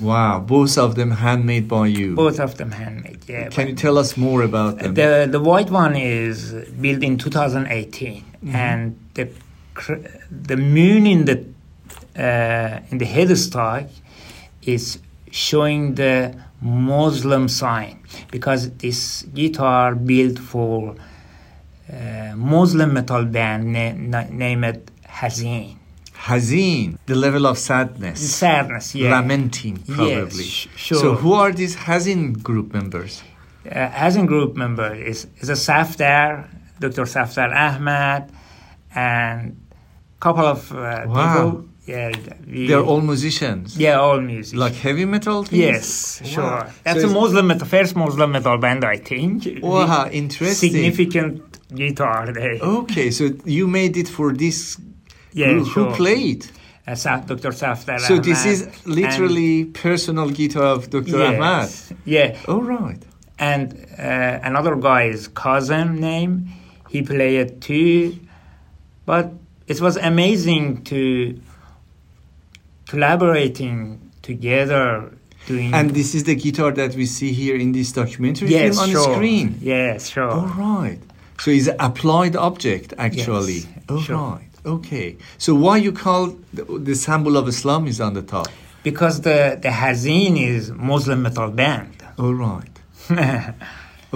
Wow, 0.00 0.40
both 0.40 0.76
of 0.78 0.94
them 0.94 1.10
handmade 1.10 1.68
by 1.68 1.86
you. 1.86 2.14
Both 2.14 2.38
of 2.40 2.56
them 2.58 2.70
handmade. 2.72 3.20
Yeah. 3.28 3.48
Can 3.48 3.68
you 3.68 3.74
tell 3.74 3.96
us 3.98 4.16
more 4.16 4.42
about 4.42 4.78
them? 4.78 4.94
The 4.94 5.26
the 5.30 5.40
white 5.40 5.70
one 5.70 5.96
is 5.96 6.52
built 6.80 7.02
in 7.02 7.16
2018, 7.18 8.24
Mm-hmm. 8.44 8.54
and 8.54 8.96
the 9.14 9.28
the 10.30 10.56
moon 10.56 11.06
in 11.06 11.24
the 11.24 11.38
uh, 12.18 12.80
in 12.90 12.98
the 12.98 13.06
headstock 13.06 13.88
is 14.62 14.98
showing 15.30 15.94
the 15.94 16.34
Muslim 16.60 17.48
sign 17.48 17.98
because 18.30 18.70
this 18.78 19.22
guitar 19.34 19.94
built 19.94 20.38
for 20.38 20.94
uh, 21.92 22.32
Muslim 22.36 22.92
metal 22.94 23.24
band 23.24 23.72
na- 23.72 23.92
na- 23.92 24.28
named 24.30 24.90
Hazin. 25.08 25.75
Hazin, 26.16 26.98
the 27.06 27.14
level 27.14 27.46
of 27.46 27.58
sadness. 27.58 28.20
Sadness, 28.36 28.94
yeah. 28.94 29.10
Lamenting, 29.20 29.76
probably. 29.86 30.44
sh- 30.44 30.68
sure. 30.76 30.98
So, 30.98 31.14
who 31.14 31.32
are 31.34 31.52
these 31.52 31.76
Hazin 31.76 32.42
group 32.42 32.72
members? 32.72 33.22
uh, 33.70 33.88
Hazin 33.88 34.26
group 34.26 34.56
member 34.56 34.94
is, 34.94 35.26
is 35.38 35.48
a 35.48 35.54
Safdar, 35.54 36.48
Dr. 36.80 37.02
Safdar 37.02 37.50
Ahmed, 37.54 38.30
and 38.94 39.56
a 40.16 40.20
couple 40.20 40.44
of 40.46 40.72
uh, 40.72 41.04
Wow. 41.06 41.34
people. 41.50 41.68
Yeah, 41.86 42.10
we, 42.48 42.66
They're 42.66 42.80
all 42.82 43.00
musicians. 43.00 43.78
yeah, 43.78 44.00
all 44.00 44.20
music. 44.20 44.58
Like 44.58 44.74
heavy 44.74 45.04
metal 45.04 45.44
things? 45.44 45.60
yes, 45.62 46.20
Wow. 46.22 46.28
sure. 46.28 46.72
That's 46.82 47.02
So 47.02 47.08
a 47.08 47.12
Muslim 47.12 47.46
metal, 47.46 47.66
first 47.68 47.94
Muslim 47.94 48.32
metal 48.32 48.58
band, 48.58 48.84
I 48.84 48.96
think. 48.96 49.46
Wow, 49.62 50.08
interesting. 50.10 50.72
Significant 50.72 51.42
guitar 51.72 52.32
there. 52.32 52.58
Okay, 52.60 53.12
so 53.12 53.30
you 53.44 53.68
made 53.68 53.96
it 53.96 54.08
for 54.08 54.32
this 54.32 54.80
yeah, 55.40 55.52
group. 55.52 55.68
sure. 55.72 55.90
Who 55.90 55.96
played? 55.96 56.42
Uh, 56.88 56.94
Dr. 57.32 57.52
Safdar 57.62 57.98
So, 58.00 58.14
Ahmed. 58.14 58.24
this 58.30 58.42
is 58.46 58.58
literally 58.86 59.64
personal 59.86 60.28
guitar 60.30 60.68
of 60.76 60.88
Dr. 60.94 61.20
Ahmed. 61.20 61.40
yes, 61.40 61.92
Yeah, 62.04 62.38
All 62.52 62.62
right. 62.62 63.02
and 63.50 63.66
uh, 63.98 64.50
another 64.50 64.74
guy's 64.76 65.22
cousin 65.44 65.86
name 66.00 66.32
he 66.92 67.02
played 67.02 67.60
too 67.60 68.16
but 69.04 69.26
it 69.72 69.78
was 69.80 69.94
amazing 70.12 70.64
to 70.90 71.00
collaborating 72.88 74.10
together 74.22 75.12
doing 75.46 75.74
And 75.74 75.90
this 75.90 76.14
is 76.14 76.24
the 76.24 76.34
guitar 76.34 76.70
that 76.72 76.94
we 76.94 77.06
see 77.06 77.32
here 77.32 77.56
in 77.56 77.72
this 77.72 77.92
documentary 77.92 78.48
yes, 78.50 78.76
film 78.76 78.84
on 78.84 78.90
sure. 78.90 79.14
screen. 79.14 79.58
yes 79.60 80.08
sure 80.08 80.30
All 80.30 80.46
right. 80.46 80.98
So 81.38 81.50
it's 81.50 81.66
an 81.68 81.76
applied 81.80 82.34
object, 82.34 82.94
actually. 82.96 83.58
Yes, 83.58 83.66
All 83.90 84.00
sure. 84.00 84.16
right. 84.16 84.45
Okay. 84.66 85.16
So 85.38 85.54
why 85.54 85.76
you 85.76 85.92
call 85.92 86.36
the, 86.52 86.64
the 86.64 86.94
symbol 86.94 87.36
of 87.36 87.46
Islam 87.48 87.86
is 87.86 88.00
on 88.00 88.14
the 88.14 88.22
top? 88.22 88.48
because 88.86 89.20
the 89.28 89.58
the 89.64 89.72
Hazin 89.80 90.34
is 90.54 90.70
Muslim 90.70 91.18
metal 91.26 91.50
band 91.50 91.96
All 92.18 92.34
right. 92.34 92.74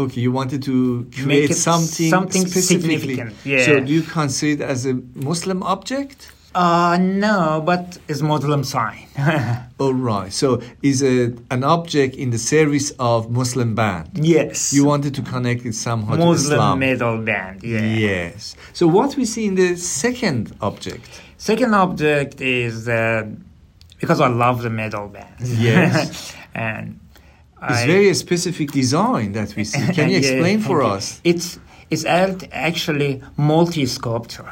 Okay, 0.03 0.21
you 0.21 0.33
wanted 0.41 0.63
to 0.71 0.77
create 1.13 1.53
something, 1.53 2.11
something 2.17 2.47
specifically. 2.47 2.97
significant, 2.97 3.35
yeah. 3.45 3.67
So 3.67 3.81
do 3.81 3.93
you 3.93 4.03
consider 4.03 4.63
it 4.63 4.71
as 4.75 4.87
a 4.87 4.95
Muslim 5.31 5.65
object? 5.75 6.19
Uh 6.55 6.99
no 7.01 7.63
but 7.65 7.99
it's 8.09 8.23
Muslim 8.23 8.65
sign 8.65 9.07
All 9.79 9.95
right. 10.11 10.33
So 10.33 10.61
is 10.83 11.03
a 11.03 11.33
an 11.51 11.63
object 11.63 12.17
in 12.17 12.31
the 12.31 12.39
service 12.39 12.91
of 12.99 13.31
Muslim 13.31 13.75
band? 13.75 14.09
yes 14.15 14.73
You 14.73 14.85
wanted 14.85 15.15
to 15.15 15.23
connect 15.23 15.65
it 15.65 15.75
somehow 15.75 16.17
to 16.17 16.25
Muslim 16.27 16.59
Islam. 16.59 16.79
metal 16.81 17.19
band 17.19 17.63
yeah 17.63 17.81
Yes. 18.09 18.57
So 18.73 18.87
what 18.89 19.17
we 19.17 19.25
see 19.27 19.45
in 19.47 19.55
the 19.55 19.77
second 19.77 20.53
object? 20.61 21.09
Second 21.37 21.73
object 21.75 22.41
is 22.41 22.89
uh, 22.89 23.23
because 24.01 24.21
I 24.21 24.29
love 24.29 24.63
the 24.63 24.71
metal 24.71 25.09
band. 25.09 25.35
Yes. 25.41 26.35
and 26.55 26.99
It's 27.63 27.83
I- 27.85 27.87
very 27.87 28.13
specific 28.15 28.73
design 28.73 29.33
that 29.39 29.55
we 29.57 29.65
see. 29.65 29.85
Can 29.97 30.09
you 30.09 30.19
Yeah, 30.19 30.23
explain 30.25 30.59
for 30.61 30.83
us? 30.83 31.21
It's 31.23 31.59
it's 31.91 32.05
actually 32.69 33.23
multi 33.37 33.87
sculpture. 33.87 34.51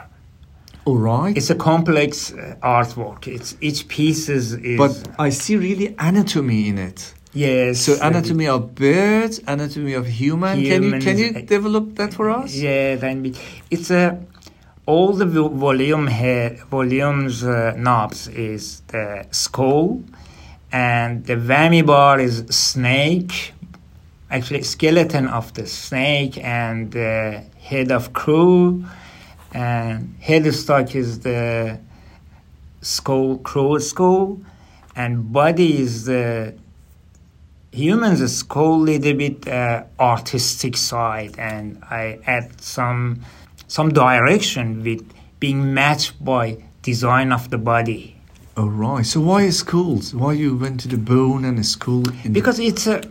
All 0.89 0.97
right. 0.97 1.37
It's 1.37 1.51
a 1.51 1.55
complex 1.55 2.33
uh, 2.33 2.57
artwork. 2.63 3.27
It's 3.27 3.55
each 3.61 3.89
piece 3.89 4.31
is, 4.31 4.55
is 4.55 4.79
but 4.79 4.93
I 5.19 5.29
see 5.29 5.57
really 5.57 5.95
anatomy 5.99 6.69
in 6.71 6.79
it. 6.79 7.13
yes. 7.35 7.81
So 7.81 7.99
anatomy 8.01 8.49
of 8.49 8.75
birds, 8.75 9.39
anatomy 9.47 9.93
of 9.93 10.07
human. 10.07 10.65
Can 10.65 10.83
you 10.83 10.99
can 10.99 11.19
you 11.19 11.29
uh, 11.37 11.43
develop 11.43 11.97
that 11.97 12.15
for 12.15 12.31
us? 12.31 12.55
Yeah, 12.55 12.97
then 12.97 13.35
it's 13.71 13.91
a 13.91 14.19
all 14.87 15.13
the 15.13 15.27
volume 15.67 16.07
head 16.07 16.61
volumes 16.71 17.45
uh, 17.45 17.75
knobs 17.77 18.27
is 18.29 18.81
the 18.87 19.27
skull, 19.31 20.03
and 20.73 21.27
the 21.27 21.37
whammy 21.37 21.85
bar 21.85 22.19
is 22.19 22.47
snake, 22.49 23.53
actually 24.31 24.63
skeleton 24.63 25.29
of 25.29 25.53
the 25.53 25.67
snake 25.67 26.39
and 26.43 26.93
the 26.93 27.45
head 27.61 27.93
of 27.93 28.15
crow, 28.15 28.83
and 29.53 30.15
headstock 30.23 30.95
is 30.95 31.21
the 31.21 31.79
skull, 32.83 33.39
crow 33.39 33.79
skull, 33.79 34.41
and 34.97 35.33
body 35.33 35.81
is 35.81 36.05
the 36.07 36.55
human's 37.73 38.35
skull, 38.37 38.77
a 38.83 38.85
little 38.93 39.15
bit 39.15 39.47
uh, 39.49 39.85
artistic 40.01 40.77
side, 40.77 41.39
and 41.39 41.83
I 41.91 42.19
add 42.27 42.61
some 42.61 43.21
some 43.67 43.93
direction 43.93 44.83
with 44.83 45.03
being 45.41 45.75
matched 45.75 46.23
by 46.25 46.57
design 46.83 47.33
of 47.33 47.51
the 47.51 47.59
body. 47.59 48.17
All 48.57 48.71
right. 48.71 49.05
So 49.07 49.21
why 49.21 49.51
skulls? 49.51 50.15
Why 50.15 50.33
you 50.33 50.57
went 50.57 50.81
to 50.81 50.89
the 50.89 50.97
bone 50.97 51.45
and 51.45 51.59
a 51.59 51.65
skull? 51.65 52.09
in 52.25 52.33
the- 52.33 52.41
Because 52.41 52.59
it's 52.59 52.87
a, 52.87 53.03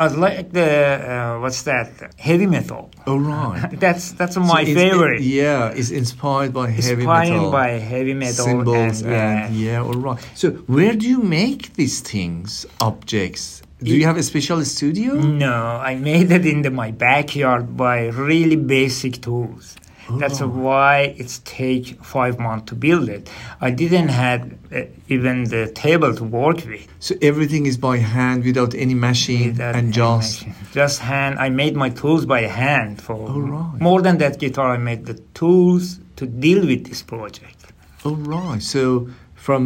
I 0.00 0.06
like 0.08 0.46
the 0.52 0.70
uh, 1.12 1.40
what's 1.42 1.62
that 1.70 1.88
heavy 2.18 2.46
metal. 2.56 2.82
oh 3.06 3.18
right. 3.18 3.68
That's 3.84 4.04
that's 4.18 4.34
So 4.34 4.40
my 4.54 4.62
it's- 4.62 4.74
favorite. 4.82 5.20
yeah, 5.20 5.78
it's 5.78 5.90
inspired 6.02 6.52
by 6.60 6.66
heavy 6.70 7.02
Inspired 7.04 7.28
metal. 7.30 7.44
Inspired 7.44 7.52
by 7.52 7.68
heavy 7.92 8.14
metal 8.14 8.44
symbols 8.46 9.02
and, 9.02 9.10
yeah. 9.12 9.46
and 9.46 9.54
yeah, 9.56 9.82
all 9.88 10.00
right. 10.08 10.20
So 10.34 10.46
where 10.76 10.94
do 11.02 11.06
you 11.14 11.20
make 11.40 11.62
these 11.80 12.00
things, 12.12 12.64
objects? 12.80 13.62
Do 13.82 13.90
you 13.98 14.04
have 14.10 14.18
a 14.18 14.22
special 14.22 14.64
studio? 14.64 15.14
No, 15.46 15.54
I 15.90 15.94
made 15.96 16.30
it 16.32 16.44
in 16.52 16.62
the, 16.62 16.70
my 16.70 16.90
backyard 16.90 17.76
by 17.76 18.08
really 18.08 18.56
basic 18.56 19.20
tools. 19.22 19.74
That's 20.18 20.40
Oh. 20.42 20.48
why 20.48 21.14
it's 21.18 21.40
take 21.44 22.02
five 22.04 22.38
months 22.38 22.66
to 22.70 22.74
build 22.74 23.08
it. 23.08 23.30
I 23.60 23.70
didn't 23.70 24.08
have 24.08 24.40
uh, 24.72 24.82
even 25.08 25.44
the 25.44 25.70
table 25.74 26.14
to 26.14 26.24
work 26.24 26.56
with. 26.66 26.86
So 27.00 27.14
everything 27.22 27.66
is 27.66 27.76
by 27.78 27.98
hand 27.98 28.44
without 28.44 28.74
any 28.74 28.94
machine 28.94 29.48
without 29.52 29.74
and 29.76 29.92
just 29.92 30.46
machine. 30.46 30.54
just 30.72 30.98
hand. 31.00 31.38
I 31.38 31.48
made 31.50 31.74
my 31.76 31.90
tools 31.90 32.26
by 32.26 32.42
hand 32.42 33.00
for 33.02 33.14
Oh, 33.28 33.40
right. 33.40 33.80
more 33.80 34.02
than 34.02 34.18
that 34.18 34.38
guitar. 34.38 34.74
I 34.74 34.78
made 34.78 35.06
the 35.06 35.18
tools 35.34 36.00
to 36.16 36.26
deal 36.26 36.66
with 36.66 36.84
this 36.88 37.02
project. 37.02 37.56
oh 38.04 38.14
right. 38.16 38.62
So 38.62 39.08
from 39.34 39.62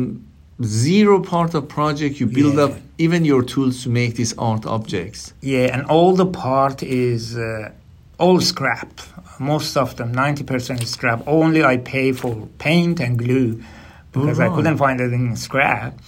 zero 0.63 1.21
part 1.21 1.55
of 1.55 1.69
project 1.69 2.21
you 2.21 2.27
build 2.27 2.55
Yeah. 2.55 2.65
up 2.65 2.73
even 2.99 3.25
your 3.25 3.43
tools 3.43 3.83
to 3.83 3.89
make 3.91 4.15
these 4.15 4.35
art 4.39 4.65
objects. 4.67 5.35
Yeah, 5.43 5.75
and 5.75 5.83
all 5.91 6.15
the 6.15 6.27
part 6.27 6.83
is 6.83 7.37
uh, 7.37 7.71
all 8.19 8.41
scrap. 8.41 8.89
Most 9.39 9.77
of 9.77 9.97
them, 9.97 10.13
ninety 10.13 10.45
percent 10.45 10.83
is 10.83 10.91
scrap. 10.91 11.23
Only 11.27 11.65
I 11.65 11.77
pay 11.79 12.13
for 12.13 12.47
paint 12.59 13.01
and 13.01 13.19
glue 13.19 13.63
because 14.13 14.39
I 14.41 14.49
couldn't 14.49 14.77
find 14.79 15.01
it 15.01 15.13
in 15.13 15.35
scrap. 15.37 15.99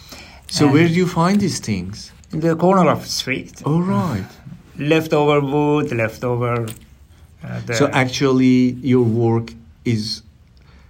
So 0.49 0.65
And 0.67 0.75
where 0.75 0.87
do 0.89 0.95
you 0.95 1.07
find 1.09 1.41
these 1.41 1.59
things? 1.61 2.13
in 2.33 2.41
the 2.41 2.57
corner 2.57 2.91
of 2.91 3.01
the 3.03 3.09
street, 3.09 3.63
Oh 3.65 3.81
right. 3.81 4.25
leftover 4.79 5.41
wood, 5.41 5.93
leftover. 5.93 6.67
Uh, 7.43 7.61
the, 7.67 7.75
So 7.75 7.87
actually 7.89 8.73
your 8.83 9.03
work 9.05 9.53
is 9.85 10.23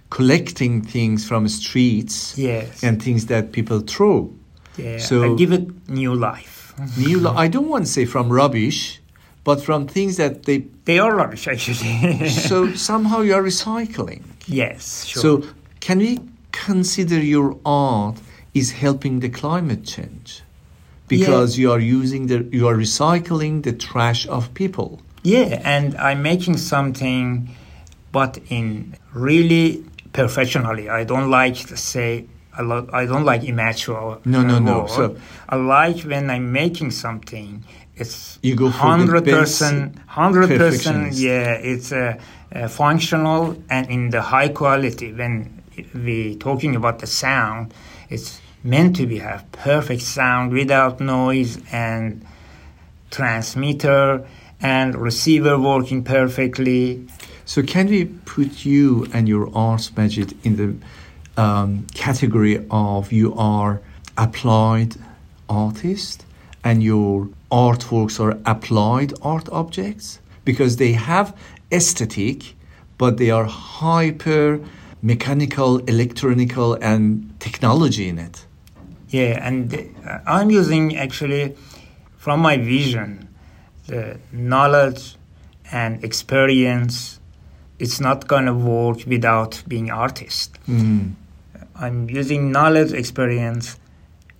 collecting 0.09 0.81
things 0.81 1.27
from 1.27 1.47
streets 1.47 2.37
yes, 2.37 2.83
and 2.83 3.01
things 3.01 3.25
that 3.27 3.51
people 3.51 3.79
throw. 3.81 4.33
yeah, 4.77 4.97
so- 4.99 5.33
I 5.33 5.35
give 5.37 5.51
it 5.51 5.89
new 5.89 6.13
life. 6.15 6.73
New, 6.97 7.19
li- 7.19 7.33
I 7.45 7.47
don't 7.47 7.67
want 7.69 7.85
to 7.85 7.91
say 7.91 8.05
from 8.05 8.31
rubbish, 8.31 8.99
but 9.47 9.57
from 9.67 9.87
things 9.87 10.13
that 10.17 10.33
they. 10.47 10.57
They 10.89 10.99
are 10.99 11.13
rubbish, 11.21 11.47
actually. 11.47 12.29
So 12.49 12.55
somehow 12.91 13.19
you 13.27 13.33
are 13.39 13.45
recycling. 13.53 14.21
yes, 14.61 15.05
sure. 15.09 15.21
So 15.23 15.29
can 15.85 15.97
we 16.07 16.19
consider 16.51 17.17
your 17.35 17.49
art 17.65 18.17
is 18.53 18.67
helping 18.83 19.21
the 19.25 19.29
climate 19.41 19.83
change? 19.93 20.29
Because 21.07 21.49
you 21.61 21.71
are 21.71 21.79
using 22.01 22.27
the, 22.27 22.37
you 22.57 22.67
are 22.69 22.75
recycling 22.75 23.63
the 23.63 23.71
trash 23.87 24.27
of 24.27 24.41
people. 24.61 24.89
Yeah, 25.23 25.61
and 25.75 25.95
I'm 26.07 26.21
making 26.21 26.57
something, 26.57 27.27
but 28.11 28.31
in 28.49 28.95
really 29.13 29.65
professionally. 30.11 30.85
I 30.99 31.05
don't 31.11 31.29
like 31.41 31.55
to 31.71 31.77
say. 31.77 32.09
I, 32.59 32.63
lo- 32.63 32.89
I 33.01 33.05
don't 33.05 33.23
like 33.31 33.43
immature. 33.53 34.19
No, 34.25 34.41
no, 34.51 34.57
no. 34.59 34.87
So- 34.87 35.15
I 35.53 35.55
like 35.77 35.99
when 36.11 36.29
I'm 36.35 36.51
making 36.51 36.91
something. 36.91 37.63
It's 37.99 38.39
You 38.41 38.55
go 38.55 38.69
hundred 38.69 39.25
percent, 39.25 39.97
hundred 40.05 40.49
percent. 40.49 41.13
Yeah, 41.13 41.53
it's 41.53 41.91
uh, 41.91 42.19
uh, 42.53 42.67
functional 42.67 43.61
and 43.69 43.89
in 43.89 44.09
the 44.11 44.21
high 44.21 44.49
quality. 44.49 45.11
When 45.11 45.63
we 45.93 46.35
talking 46.35 46.75
about 46.75 46.99
the 46.99 47.07
sound, 47.07 47.73
it's 48.09 48.39
meant 48.63 48.95
to 48.97 49.07
be 49.07 49.19
have 49.19 49.51
perfect 49.51 50.01
sound 50.01 50.51
without 50.51 50.99
noise 50.99 51.59
and 51.71 52.25
transmitter 53.09 54.27
and 54.61 54.95
receiver 54.95 55.57
working 55.59 56.03
perfectly. 56.03 57.07
So 57.45 57.63
can 57.63 57.87
we 57.87 58.05
put 58.05 58.65
you 58.65 59.07
and 59.13 59.27
your 59.27 59.49
art 59.55 59.89
budget 59.95 60.33
in 60.43 60.55
the 60.57 61.41
um, 61.41 61.87
category 61.93 62.65
of 62.69 63.11
you 63.11 63.33
are 63.35 63.81
applied 64.17 64.95
artist 65.47 66.25
and 66.63 66.83
your 66.83 67.29
artworks 67.51 68.19
are 68.19 68.37
applied 68.45 69.13
art 69.21 69.47
objects 69.49 70.19
because 70.43 70.77
they 70.77 70.93
have 70.93 71.35
aesthetic 71.71 72.55
but 72.97 73.17
they 73.17 73.29
are 73.29 73.45
hyper 73.45 74.59
mechanical 75.01 75.77
electronical 75.79 76.73
and 76.75 77.33
technology 77.39 78.07
in 78.09 78.17
it 78.17 78.47
Yeah, 79.09 79.39
and 79.41 79.73
uh, 80.05 80.19
I'm 80.25 80.49
using 80.49 80.97
actually 80.97 81.55
from 82.17 82.41
my 82.41 82.57
vision 82.57 83.29
the 83.87 84.19
knowledge 84.31 85.15
and 85.71 86.03
experience. 86.03 87.19
It's 87.79 87.99
not 88.01 88.27
gonna 88.27 88.53
work 88.53 89.05
without 89.07 89.63
being 89.67 89.91
artist. 89.91 90.57
Mm. 90.67 91.13
I'm 91.75 92.09
using 92.09 92.51
knowledge, 92.51 92.91
experience, 92.91 93.77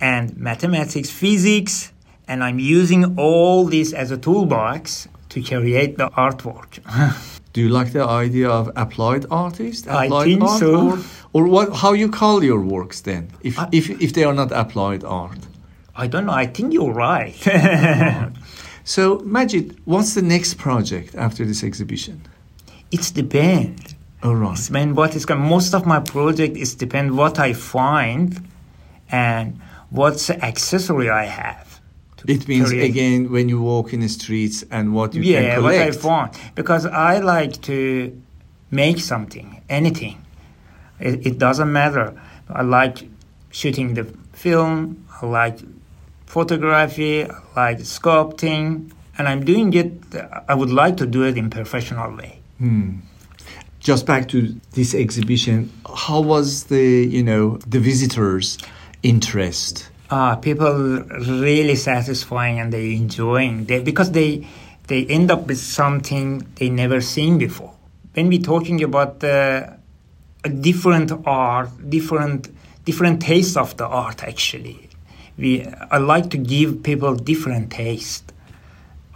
and 0.01 0.35
mathematics, 0.35 1.09
physics, 1.11 1.93
and 2.27 2.43
I'm 2.43 2.59
using 2.59 3.15
all 3.17 3.65
this 3.65 3.93
as 3.93 4.11
a 4.11 4.17
toolbox 4.17 5.07
to 5.29 5.41
create 5.41 5.97
the 5.97 6.09
artwork. 6.11 6.79
Do 7.53 7.61
you 7.61 7.69
like 7.69 7.91
the 7.93 8.03
idea 8.03 8.49
of 8.49 8.69
applied 8.75 9.25
artist? 9.31 9.87
I 9.87 10.05
Applied 10.05 10.25
think 10.25 10.43
art, 10.43 10.59
so. 10.59 10.75
Or, 10.89 10.99
or 11.33 11.47
what? 11.47 11.75
How 11.81 11.93
you 11.93 12.09
call 12.09 12.43
your 12.43 12.61
works 12.61 13.01
then? 13.01 13.29
If 13.41 13.57
I- 13.57 13.69
if 13.71 13.89
if 13.89 14.11
they 14.13 14.23
are 14.25 14.33
not 14.33 14.51
applied 14.51 15.03
art. 15.03 15.39
I 16.03 16.05
don't 16.07 16.25
know. 16.27 16.33
I 16.43 16.45
think 16.55 16.73
you're 16.73 16.93
right. 16.93 17.35
So 18.83 19.19
Majid, 19.25 19.65
what's 19.85 20.13
the 20.13 20.21
next 20.21 20.53
project 20.57 21.13
after 21.15 21.43
this 21.45 21.61
exhibition? 21.63 22.21
it's 22.89 23.11
depend. 23.11 23.95
All 24.23 24.35
right. 24.35 24.53
It's 24.57 24.67
depend 24.67 24.95
what 24.95 25.13
is. 25.15 25.27
Most 25.29 25.73
of 25.73 25.85
my 25.85 25.99
project 25.99 26.55
is 26.55 26.73
depend 26.75 27.17
what 27.17 27.37
I 27.37 27.51
find, 27.53 28.27
and 29.11 29.59
what's 29.89 30.27
the 30.27 30.35
accessory 30.51 31.09
I 31.09 31.25
have. 31.25 31.66
It 32.25 32.47
means 32.47 32.71
again 32.71 33.31
when 33.31 33.47
you 33.49 33.61
walk 33.61 33.93
in 33.93 33.99
the 33.99 34.09
streets 34.09 34.63
and 34.71 34.93
what 34.93 35.13
you 35.13 35.21
yeah, 35.21 35.55
can 35.55 35.63
what 35.63 35.75
I 35.75 35.77
collect. 35.77 35.97
find 35.97 36.31
because 36.55 36.85
I 36.85 37.19
like 37.19 37.61
to 37.63 38.21
make 38.71 38.99
something, 38.99 39.61
anything. 39.69 40.25
It, 40.99 41.27
it 41.27 41.37
doesn't 41.37 41.71
matter. 41.71 42.19
I 42.49 42.63
like 42.63 43.07
shooting 43.51 43.93
the 43.93 44.05
film. 44.33 45.05
I 45.21 45.25
like 45.25 45.59
photography. 46.25 47.23
I 47.23 47.39
like 47.55 47.79
sculpting, 47.79 48.91
and 49.17 49.27
I'm 49.27 49.43
doing 49.45 49.73
it. 49.73 49.91
I 50.47 50.55
would 50.55 50.71
like 50.71 50.97
to 50.97 51.05
do 51.05 51.23
it 51.23 51.37
in 51.37 51.49
professional 51.49 52.15
way. 52.15 52.39
Hmm. 52.57 52.99
Just 53.79 54.05
back 54.05 54.27
to 54.29 54.59
this 54.73 54.93
exhibition, 54.93 55.71
how 55.95 56.19
was 56.19 56.65
the 56.65 57.05
you 57.05 57.23
know 57.23 57.57
the 57.67 57.79
visitors' 57.79 58.57
interest? 59.03 59.89
Uh, 60.09 60.35
people 60.37 61.01
really 61.43 61.75
satisfying 61.75 62.59
and 62.59 62.71
they 62.71 62.95
enjoying 62.95 63.65
they, 63.65 63.81
because 63.81 64.11
they 64.11 64.47
they 64.87 65.05
end 65.05 65.29
up 65.29 65.47
with 65.47 65.59
something 65.59 66.47
they 66.55 66.69
never 66.69 67.01
seen 67.01 67.37
before. 67.37 67.73
When 68.13 68.29
we're 68.29 68.41
talking 68.41 68.81
about 68.83 69.19
the 69.19 69.77
a 70.43 70.49
different 70.49 71.11
art, 71.25 71.69
different 71.89 72.49
different 72.85 73.21
taste 73.21 73.57
of 73.57 73.75
the 73.77 73.85
art 73.85 74.23
actually, 74.23 74.89
we 75.37 75.65
I 75.91 75.97
like 75.97 76.29
to 76.31 76.37
give 76.37 76.83
people 76.83 77.15
different 77.15 77.71
taste 77.71 78.31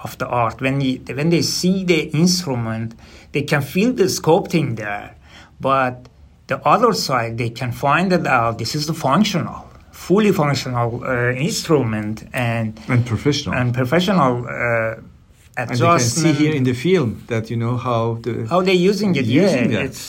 of 0.03 0.17
the 0.17 0.27
art. 0.27 0.61
When 0.61 0.81
when 0.81 1.29
they 1.29 1.41
see 1.41 1.83
the 1.85 2.09
instrument, 2.09 2.95
they 3.31 3.43
can 3.43 3.61
feel 3.61 3.93
the 3.93 4.05
sculpting 4.05 4.75
there, 4.75 5.15
but 5.59 6.09
the 6.47 6.59
other 6.67 6.93
side 6.93 7.37
they 7.37 7.49
can 7.49 7.71
find 7.71 8.11
it 8.11 8.27
out. 8.27 8.57
This 8.57 8.75
is 8.75 8.87
the 8.87 8.93
functional, 8.93 9.69
fully 10.07 10.31
functional 10.31 10.89
uh, 11.03 11.31
instrument 11.47 12.15
and 12.33 12.67
And 12.93 13.05
professional. 13.05 13.53
and 13.59 13.67
professional 13.81 14.33
uh, 14.45 15.57
And 15.57 15.69
you 15.79 15.85
can 15.85 15.99
see 15.99 16.31
here 16.33 16.53
in 16.59 16.63
the 16.63 16.73
film 16.73 17.09
that 17.27 17.43
you 17.51 17.57
know 17.63 17.75
how 17.87 18.01
the 18.25 18.33
how 18.51 18.61
they 18.67 18.77
using 18.91 19.11
it. 19.21 19.25
Using 19.25 19.65
yeah, 19.71 19.79
that. 19.79 19.85
it's 19.89 20.03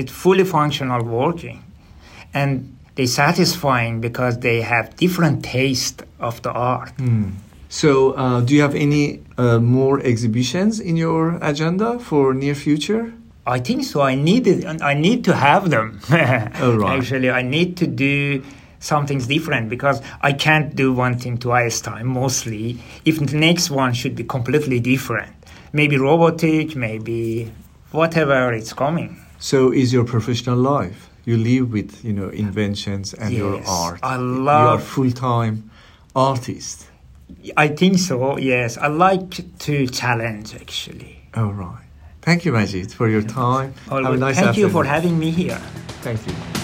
it's 0.00 0.12
fully 0.24 0.44
functional 0.44 1.02
working, 1.20 1.58
and 2.40 2.50
they 2.96 3.06
satisfying 3.06 4.00
because 4.00 4.34
they 4.46 4.58
have 4.72 4.84
different 5.04 5.36
taste 5.44 5.98
of 6.18 6.34
the 6.42 6.50
art. 6.74 6.92
Hmm. 6.98 7.28
So, 7.68 7.90
uh, 8.22 8.40
do 8.46 8.50
you 8.56 8.62
have 8.66 8.74
any 8.86 9.04
uh, 9.38 9.58
more 9.78 9.96
exhibitions 10.12 10.80
in 10.80 10.94
your 10.96 11.38
agenda 11.40 11.98
for 12.08 12.34
near 12.34 12.56
future? 12.66 13.04
I 13.46 13.58
think 13.60 13.84
so. 13.84 13.96
I 14.12 14.14
need 14.16 14.44
it. 14.46 14.64
I 14.92 14.94
need 15.06 15.20
to 15.28 15.32
have 15.48 15.70
them. 15.70 15.86
Right. 16.10 16.98
Actually, 16.98 17.30
I 17.30 17.42
need 17.56 17.70
to 17.80 17.86
do 17.86 18.42
something 18.80 19.18
different 19.18 19.68
because 19.68 20.02
I 20.20 20.32
can't 20.32 20.74
do 20.74 20.92
one 20.92 21.18
thing 21.18 21.38
twice 21.38 21.80
time 21.80 22.08
mostly. 22.08 22.78
If 23.04 23.20
the 23.20 23.36
next 23.36 23.70
one 23.70 23.92
should 23.92 24.16
be 24.16 24.24
completely 24.24 24.80
different, 24.80 25.32
maybe 25.72 25.96
robotic, 25.96 26.74
maybe 26.74 27.52
whatever 27.92 28.52
it's 28.52 28.72
coming. 28.72 29.20
So, 29.38 29.72
is 29.72 29.92
your 29.92 30.04
professional 30.04 30.58
life? 30.58 31.08
You 31.24 31.36
live 31.36 31.72
with 31.72 32.04
you 32.04 32.12
know 32.12 32.30
inventions 32.30 33.14
and 33.14 33.32
your 33.32 33.56
Yes, 33.56 33.68
art. 33.68 34.00
I 34.02 34.16
love. 34.16 34.62
You 34.62 34.68
are 34.68 34.78
full 34.80 35.10
time 35.12 35.70
artist. 36.16 36.86
I 37.56 37.68
think 37.68 37.98
so. 37.98 38.38
Yes, 38.38 38.76
I 38.76 38.88
like 38.88 39.58
to 39.60 39.86
challenge 39.86 40.54
actually. 40.54 41.20
Oh 41.34 41.50
right. 41.50 41.84
Thank 42.22 42.44
you, 42.44 42.52
Majid, 42.52 42.92
for 42.92 43.08
your 43.08 43.22
time. 43.22 43.74
Have 43.88 44.04
a 44.04 44.16
nice 44.16 44.38
Thank 44.38 44.56
you 44.56 44.68
for 44.68 44.84
having 44.84 45.18
me 45.18 45.30
here. 45.30 45.60
Thank 46.02 46.26
you. 46.26 46.59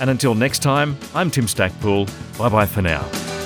And 0.00 0.10
until 0.10 0.34
next 0.34 0.60
time, 0.62 0.96
I'm 1.14 1.30
Tim 1.30 1.46
Stackpool. 1.46 2.06
Bye 2.38 2.48
bye 2.48 2.66
for 2.66 2.82
now. 2.82 3.37